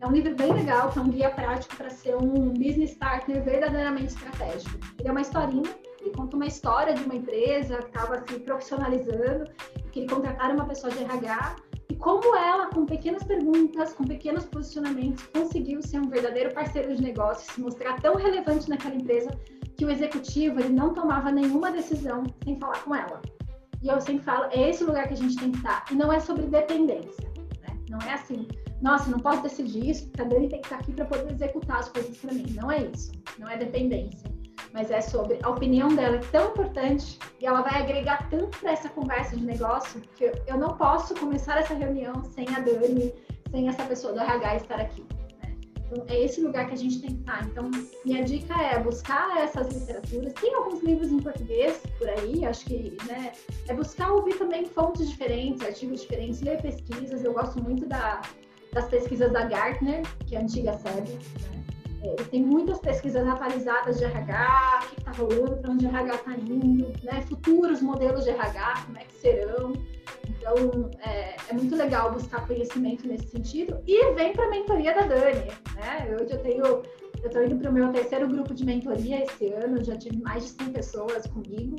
[0.00, 3.42] É um livro bem legal, que é um guia prático para ser um business partner
[3.42, 4.78] verdadeiramente estratégico.
[4.98, 9.50] Ele é uma historinha ele conta uma história de uma empresa que estava se profissionalizando,
[9.90, 11.56] que contrataram uma pessoa de RH
[11.90, 17.02] e como ela, com pequenas perguntas, com pequenos posicionamentos, conseguiu ser um verdadeiro parceiro de
[17.02, 19.30] negócio, se mostrar tão relevante naquela empresa
[19.76, 23.20] que o executivo ele não tomava nenhuma decisão sem falar com ela.
[23.82, 25.84] E eu sempre falo, é esse lugar que a gente tem que estar.
[25.90, 27.28] E não é sobre dependência.
[27.60, 27.76] Né?
[27.90, 28.48] Não é assim,
[28.80, 31.80] nossa, não posso decidir isso, porque a Dani tem que estar aqui para poder executar
[31.80, 32.46] as coisas para mim.
[32.54, 33.12] Não é isso.
[33.38, 34.34] Não é dependência
[34.74, 38.72] mas é sobre a opinião dela é tão importante e ela vai agregar tanto para
[38.72, 43.14] essa conversa de negócio que eu não posso começar essa reunião sem a Dani,
[43.52, 45.06] sem essa pessoa do RH estar aqui.
[45.40, 45.56] Né?
[45.76, 47.46] Então, é esse lugar que a gente tem que estar.
[47.46, 47.70] Então,
[48.04, 50.32] minha dica é buscar essas literaturas.
[50.32, 53.30] Tem alguns livros em português por aí, acho que né,
[53.68, 57.22] é buscar ouvir também fontes diferentes, artigos diferentes, ler pesquisas.
[57.22, 58.22] Eu gosto muito da,
[58.72, 61.63] das pesquisas da Gartner, que é a antiga SEB, né?
[62.04, 66.14] Ele tem muitas pesquisas atualizadas de RH, o que está rolando, para onde o RH
[66.14, 67.22] está indo, né?
[67.22, 69.72] futuros modelos de RH, como é que serão.
[70.28, 73.80] Então, é, é, muito legal buscar conhecimento nesse sentido.
[73.86, 75.50] E vem para a mentoria da Dani.
[75.76, 76.16] Né?
[76.20, 76.82] Hoje eu tenho, eu
[77.24, 80.50] estou indo para o meu terceiro grupo de mentoria esse ano, já tive mais de
[80.50, 81.76] 100 pessoas comigo.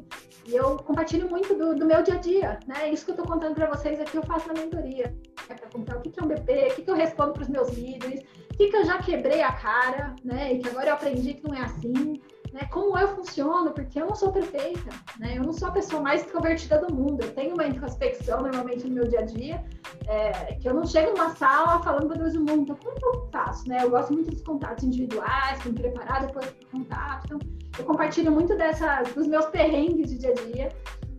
[0.47, 2.59] E eu compartilho muito do, do meu dia a dia.
[2.65, 2.89] Né?
[2.89, 5.15] Isso que eu estou contando para vocês aqui, eu faço na mentoria.
[5.47, 7.43] É para contar o que, que é um BP, o que, que eu respondo para
[7.43, 8.23] os meus líderes
[8.55, 10.53] que, que eu já quebrei a cara, né?
[10.53, 12.21] E que agora eu aprendi que não é assim,
[12.53, 12.61] né?
[12.71, 14.89] Como eu funciono, porque eu não sou perfeita,
[15.19, 15.33] né?
[15.37, 17.21] Eu não sou a pessoa mais extrovertida do mundo.
[17.23, 19.63] Eu tenho uma introspecção normalmente no meu dia a dia,
[20.07, 22.61] é, que eu não chego numa sala falando para Deus do mundo.
[22.61, 23.79] Então, como que eu faço, né?
[23.83, 27.25] Eu gosto muito dos contatos individuais, me preparar depois para contato.
[27.25, 27.39] Então,
[27.77, 30.69] eu compartilho muito dessas, dos meus perrengues de dia a dia.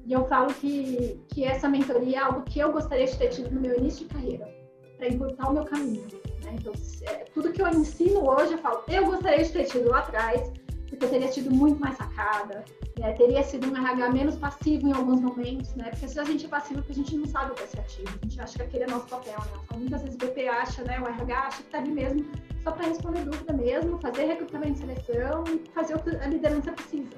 [0.06, 3.50] E eu falo que, que essa mentoria é algo que eu gostaria de ter tido
[3.50, 4.48] no meu início de carreira,
[4.96, 6.06] para encurtar o meu caminho.
[6.44, 6.54] Né?
[6.54, 6.72] Então,
[7.02, 10.50] é, tudo que eu ensino hoje, eu falo, eu gostaria de ter tido lá atrás,
[10.88, 12.64] porque eu teria tido muito mais sacada,
[12.98, 13.12] né?
[13.12, 15.90] teria sido um RH menos passivo em alguns momentos, né?
[15.90, 17.80] Porque se a gente é passivo, porque a gente não sabe o que é ser
[17.80, 19.60] ativo, a gente acha que aquele é nosso papel, né?
[19.64, 21.00] Então, muitas vezes o BP acha, né?
[21.00, 22.24] O RH acha que está ali mesmo
[22.62, 26.72] só para responder dúvida mesmo, fazer recrutamento de seleção e fazer o que a liderança
[26.72, 27.16] precisa.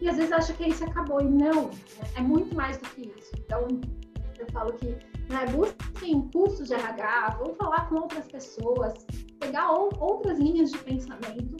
[0.00, 2.08] E às vezes acha que isso acabou, e não, né?
[2.16, 3.32] é muito mais do que isso.
[3.38, 3.66] Então,
[4.38, 4.96] eu falo que
[5.28, 5.46] né?
[5.46, 8.94] Busquem cursos de RH, vão falar com outras pessoas,
[9.38, 11.56] pegar outras linhas de pensamento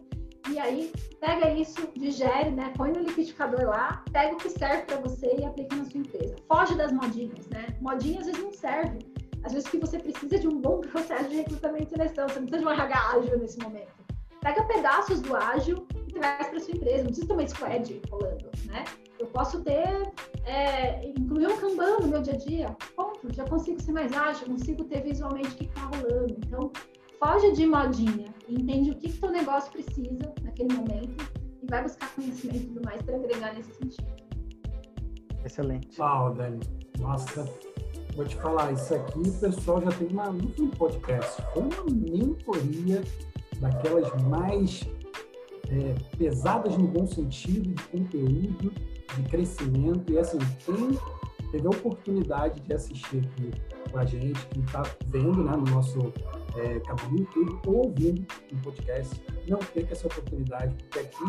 [0.51, 2.73] e aí pega isso, digere, né?
[2.77, 6.37] Põe no liquidificador lá, pega o que serve para você e aplica na sua empresa.
[6.47, 7.67] Foge das modinhas, né?
[7.81, 8.99] Modinhas às vezes não serve.
[9.45, 12.47] Às vezes que você precisa de um bom processo de recrutamento e seleção, você não
[12.47, 13.93] precisa de um RH ágil nesse momento.
[14.41, 18.85] Pega pedaços do ágil e traz para sua empresa, não precisa uma squad rolando, né?
[19.19, 20.13] Eu posso ter,
[20.45, 24.47] é, incluir um Kanban no meu dia a dia, ponto, já consigo ser mais ágil,
[24.47, 26.37] consigo ter visualmente o que está rolando.
[26.47, 26.73] Então,
[27.19, 31.31] foge de modinha entende o que, que teu negócio precisa naquele momento
[31.63, 34.09] e vai buscar conhecimento e tudo mais para agregar nesse sentido.
[35.45, 36.01] Excelente.
[36.01, 36.61] Uau, Dani.
[36.99, 37.49] Nossa,
[38.17, 43.03] vou te falar, isso aqui o pessoal já tem uma, um podcast, foi uma mentoria
[43.61, 44.83] daquelas mais
[45.71, 48.73] é, pesadas no bom sentido, de conteúdo,
[49.17, 50.13] de crescimento.
[50.13, 50.99] E assim, quem
[51.51, 53.51] teve a oportunidade de assistir aqui
[53.91, 56.13] com a gente, que está vendo né, no nosso
[56.57, 61.25] é, canal no YouTube ou ouvindo no podcast, não perca essa oportunidade, porque aqui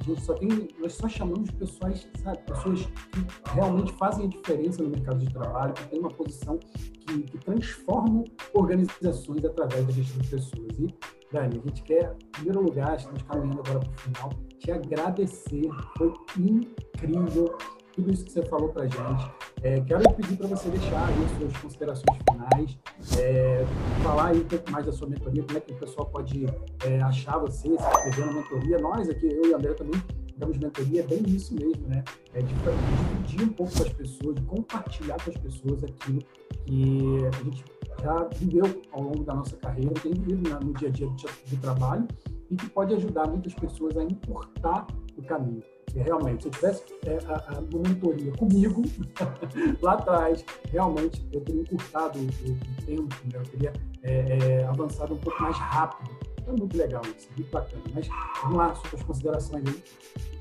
[0.00, 4.82] a gente só tem, nós só chamamos pessoas, sabe, pessoas que realmente fazem a diferença
[4.82, 10.20] no mercado de trabalho, que têm uma posição que, que transformam organizações através da gestão
[10.20, 10.78] de pessoas.
[10.78, 10.94] E,
[11.34, 15.68] Dani, a gente quer, em primeiro lugar, estamos caminhando agora para o final, te agradecer,
[15.98, 17.58] foi incrível
[17.92, 19.32] tudo isso que você falou para a gente.
[19.60, 22.78] É, quero pedir para você deixar aí as suas considerações finais,
[23.18, 23.64] é,
[24.04, 26.46] falar aí um pouco mais da sua mentoria, como é que o pessoal pode
[26.84, 28.78] é, achar você, se inscrever na mentoria.
[28.78, 30.00] Nós aqui, eu e a André também,
[30.36, 32.04] damos mentoria, é bem isso mesmo, né?
[32.32, 36.20] É dividir um pouco com as pessoas, de compartilhar com as pessoas aquilo
[36.64, 37.64] que a gente
[38.02, 42.06] já viveu ao longo da nossa carreira, tem vivido no dia a dia do trabalho
[42.50, 44.86] e que pode ajudar muitas pessoas a encurtar
[45.16, 45.62] o caminho
[46.02, 48.82] realmente, se eu tivesse é, a, a mentoria comigo,
[49.80, 53.38] lá atrás, realmente eu teria encurtado o, o tempo, né?
[53.38, 53.72] eu teria
[54.02, 56.10] é, é, avançado um pouco mais rápido.
[56.46, 57.82] É muito legal isso, muito bacana.
[57.94, 58.08] Mas
[58.42, 60.33] vamos lá, suas considerações aí.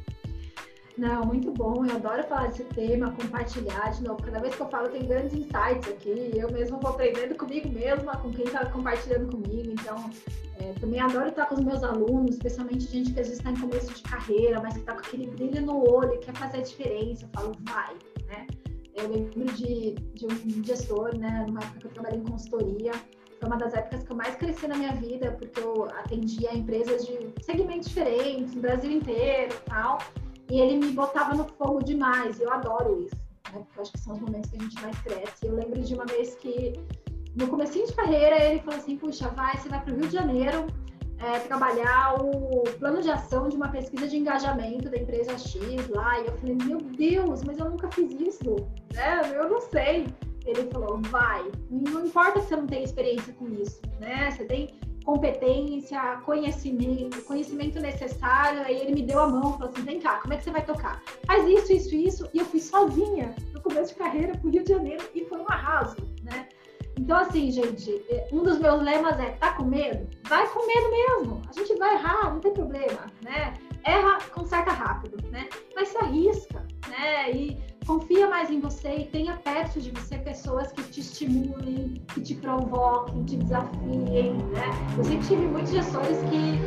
[0.98, 1.86] Não, muito bom.
[1.86, 4.22] Eu adoro falar desse tema, compartilhar de novo.
[4.22, 6.32] Cada vez que eu falo, tem grandes insights aqui.
[6.36, 9.72] Eu mesmo vou aprendendo comigo mesma, com quem está compartilhando comigo.
[9.72, 10.10] Então,
[10.60, 13.60] é, também adoro estar com os meus alunos, especialmente gente que às vezes está em
[13.60, 17.26] começo de carreira, mas que está com aquele brilho no olho, quer fazer a diferença.
[17.26, 17.96] Eu falo, vai,
[18.28, 18.48] né?
[18.96, 22.92] Eu lembro de, de um gestor, né, numa época que eu trabalhei em consultoria,
[23.40, 27.06] foi uma das épocas que eu mais cresci na minha vida, porque eu atendia empresas
[27.06, 29.98] de segmentos diferentes, no Brasil inteiro e tal.
[30.50, 33.16] E ele me botava no fogo demais, e eu adoro isso,
[33.52, 33.60] né?
[33.60, 35.46] Porque eu acho que são os momentos que a gente mais cresce.
[35.46, 36.74] Eu lembro de uma vez que,
[37.36, 40.14] no começo de carreira, ele falou assim, puxa, vai, você vai para o Rio de
[40.14, 40.68] Janeiro
[41.24, 46.20] é, trabalhar o plano de ação de uma pesquisa de engajamento da empresa X lá.
[46.20, 48.56] E eu falei, meu Deus, mas eu nunca fiz isso,
[48.94, 49.22] né?
[49.34, 50.08] Eu não sei.
[50.46, 54.30] Ele falou, vai, não importa se você não tem experiência com isso, né?
[54.30, 58.62] Você tem competência, conhecimento, conhecimento necessário.
[58.62, 60.66] Aí ele me deu a mão, falou assim: vem cá, como é que você vai
[60.66, 61.02] tocar?
[61.26, 62.30] Faz isso, isso, isso.
[62.34, 65.40] E eu fui sozinha no começo de carreira para o Rio de Janeiro e foi
[65.40, 66.48] um arraso, né?
[67.00, 70.08] Então, assim, gente, é, um dos meus lemas é: tá com medo?
[70.28, 71.42] Vai com medo mesmo.
[71.50, 73.54] A gente vai errar, não tem problema, né?
[73.84, 75.50] Erra, conserta rápido, né?
[75.76, 77.32] Mas se arrisca, né?
[77.32, 82.22] E confia mais em você e tenha perto de você pessoas que te estimulem, que
[82.22, 84.70] te provoquem, te desafiem, né?
[84.98, 86.60] Eu sempre tive muitos gestores que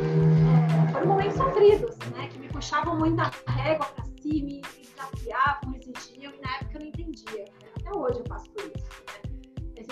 [0.87, 2.27] é, foram momentos sofridos, né?
[2.27, 6.79] Que me puxavam muito a régua para cima, me desafiavam, exigiam e na época eu
[6.81, 7.45] não entendia.
[7.77, 8.76] Até hoje eu passo por isso.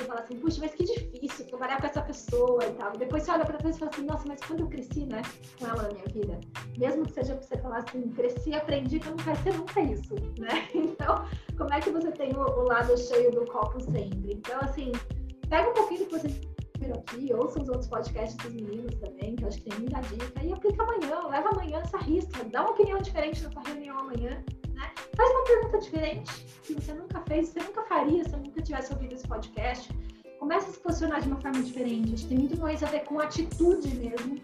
[0.05, 2.91] Fala assim, puxa, mas que difícil trabalhar com essa pessoa e tal.
[2.91, 5.21] Depois você olha para trás e fala assim, nossa, mas quando eu cresci, né,
[5.59, 6.39] com ela na minha vida,
[6.77, 10.15] mesmo que seja para você falar assim, cresci aprendi que não vai ser nunca isso,
[10.39, 10.67] né?
[10.95, 11.25] Então,
[11.57, 14.33] como é que você tem o, o lado cheio do copo sempre?
[14.33, 14.91] Então, assim,
[15.49, 16.27] pega um pouquinho do que você
[16.79, 20.01] viram aqui, ouça os outros podcasts dos meninos também, que eu acho que tem muita
[20.01, 23.99] dica, e aplica amanhã, leva amanhã essa risca, dá uma opinião diferente na sua reunião
[23.99, 24.43] amanhã,
[24.75, 24.91] né?
[25.15, 29.13] Faz uma pergunta diferente que você nunca fez, você nunca faria se nunca tivesse ouvido
[29.15, 29.89] esse podcast.
[30.39, 32.13] Começa a se posicionar de uma forma diferente.
[32.13, 34.35] Acho que tem muito mais a ver com atitude mesmo,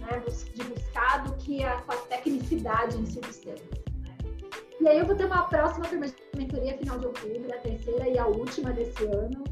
[0.00, 0.22] né?
[0.54, 3.86] de buscar do que a, com a tecnicidade em si dos temas.
[4.80, 8.08] E aí eu vou ter uma próxima turma de mentoria final de outubro, a terceira
[8.08, 9.42] e a última desse ano.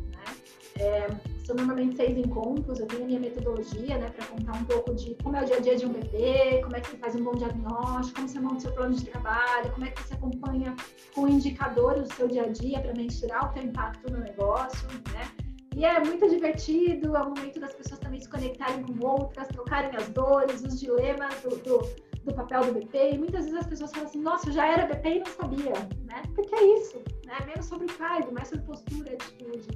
[0.81, 1.07] É,
[1.45, 5.15] são normalmente seis encontros, eu tenho a minha metodologia, né, para contar um pouco de
[5.23, 7.23] como é o dia a dia de um bebê, como é que você faz um
[7.23, 10.75] bom diagnóstico, como você monta o seu plano de trabalho, como é que você acompanha
[11.15, 15.31] com indicadores do seu dia a dia para mensurar o seu impacto no negócio, né?
[15.77, 19.91] E é muito divertido, é o momento das pessoas também se conectarem com outras, trocarem
[19.97, 21.79] as dores, os dilemas do, do,
[22.25, 23.15] do papel do BP.
[23.15, 25.73] E muitas vezes as pessoas falam assim, nossa, eu já era BP e não sabia,
[26.05, 26.23] né?
[26.33, 27.37] Porque é isso, né?
[27.45, 29.67] Menos sobre cargo, mais sobre postura, atitude.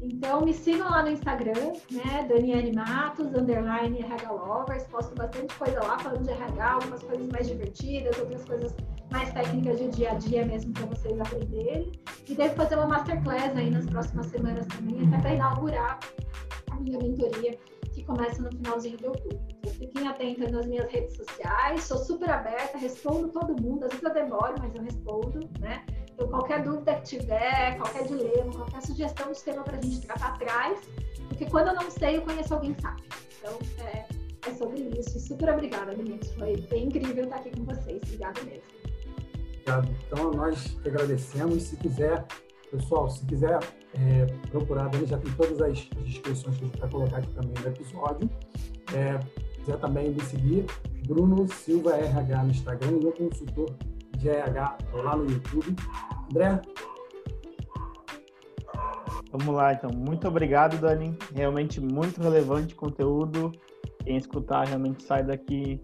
[0.00, 2.26] Então me sigam lá no Instagram, né?
[2.28, 4.84] Daniele Matos, underline RH Lovers.
[4.84, 8.74] Posto bastante coisa lá falando de RH, algumas coisas mais divertidas, outras coisas
[9.10, 11.92] mais técnicas de dia a dia mesmo para vocês aprenderem.
[12.28, 15.98] E devo fazer uma masterclass aí nas próximas semanas também, até para inaugurar
[16.70, 17.58] a minha mentoria
[17.92, 19.38] que começa no finalzinho de outubro.
[19.58, 24.04] Então, fiquem atentos nas minhas redes sociais, sou super aberta, respondo todo mundo, às vezes
[24.04, 25.84] eu demoro, mas eu respondo, né?
[26.16, 30.28] Então, qualquer dúvida que tiver, qualquer dilema, qualquer sugestão de tema para a gente tratar
[30.28, 30.80] atrás,
[31.28, 33.02] porque quando eu não sei, eu conheço alguém que sabe.
[33.38, 34.06] Então, é,
[34.48, 35.20] é sobre isso.
[35.20, 36.32] Super obrigada, meninos.
[36.32, 38.00] Foi bem incrível estar aqui com vocês.
[38.04, 38.62] Obrigada mesmo.
[39.50, 39.94] Obrigado.
[40.06, 41.64] Então, nós agradecemos.
[41.64, 42.24] Se quiser,
[42.70, 43.58] pessoal, se quiser
[43.92, 47.68] é, procurar, já tem todas as, inscrições que a gente vai colocar aqui também no
[47.68, 48.30] episódio.
[48.94, 49.18] É,
[49.56, 50.64] quiser também me seguir,
[51.06, 53.70] Bruno Silva RH no Instagram e meu consultor
[54.28, 55.76] RH lá no YouTube.
[56.30, 56.60] André?
[59.32, 59.90] Vamos lá, então.
[59.90, 61.16] Muito obrigado, Dani.
[61.34, 63.52] Realmente muito relevante conteúdo.
[64.04, 65.80] Quem escutar realmente sai daqui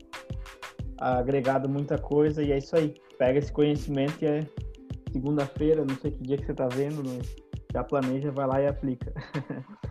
[0.98, 2.42] agregado muita coisa.
[2.42, 2.94] E é isso aí.
[3.18, 4.46] Pega esse conhecimento e é
[5.12, 7.36] segunda-feira, não sei que dia que você está vendo, mas
[7.72, 9.12] já planeja, vai lá e aplica.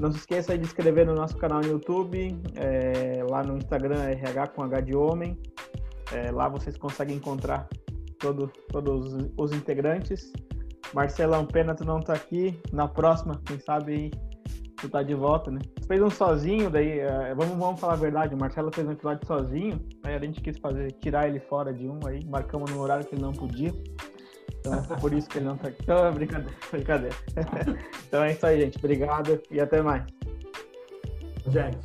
[0.00, 4.46] Não se esqueça de inscrever no nosso canal no YouTube, é, lá no Instagram RH
[4.48, 5.36] com H de Homem.
[6.12, 7.68] É, lá vocês conseguem encontrar
[8.18, 10.32] todo, todos os integrantes.
[10.94, 12.58] Marcelão, pena tu não tá aqui.
[12.72, 14.10] Na próxima, quem sabe
[14.80, 15.60] tu tá de volta, né?
[15.80, 18.92] Tu fez um sozinho, daí, é, vamos, vamos falar a verdade, o Marcelo fez um
[18.92, 22.80] episódio sozinho, aí a gente quis fazer, tirar ele fora de um aí, marcamos no
[22.80, 23.72] horário que ele não podia.
[24.60, 25.82] Então, por isso que ele não tá aqui.
[25.82, 27.16] Então, é brincadeira, brincadeira.
[28.06, 28.78] então é isso aí, gente.
[28.78, 30.04] Obrigado e até mais.
[31.48, 31.78] Gente,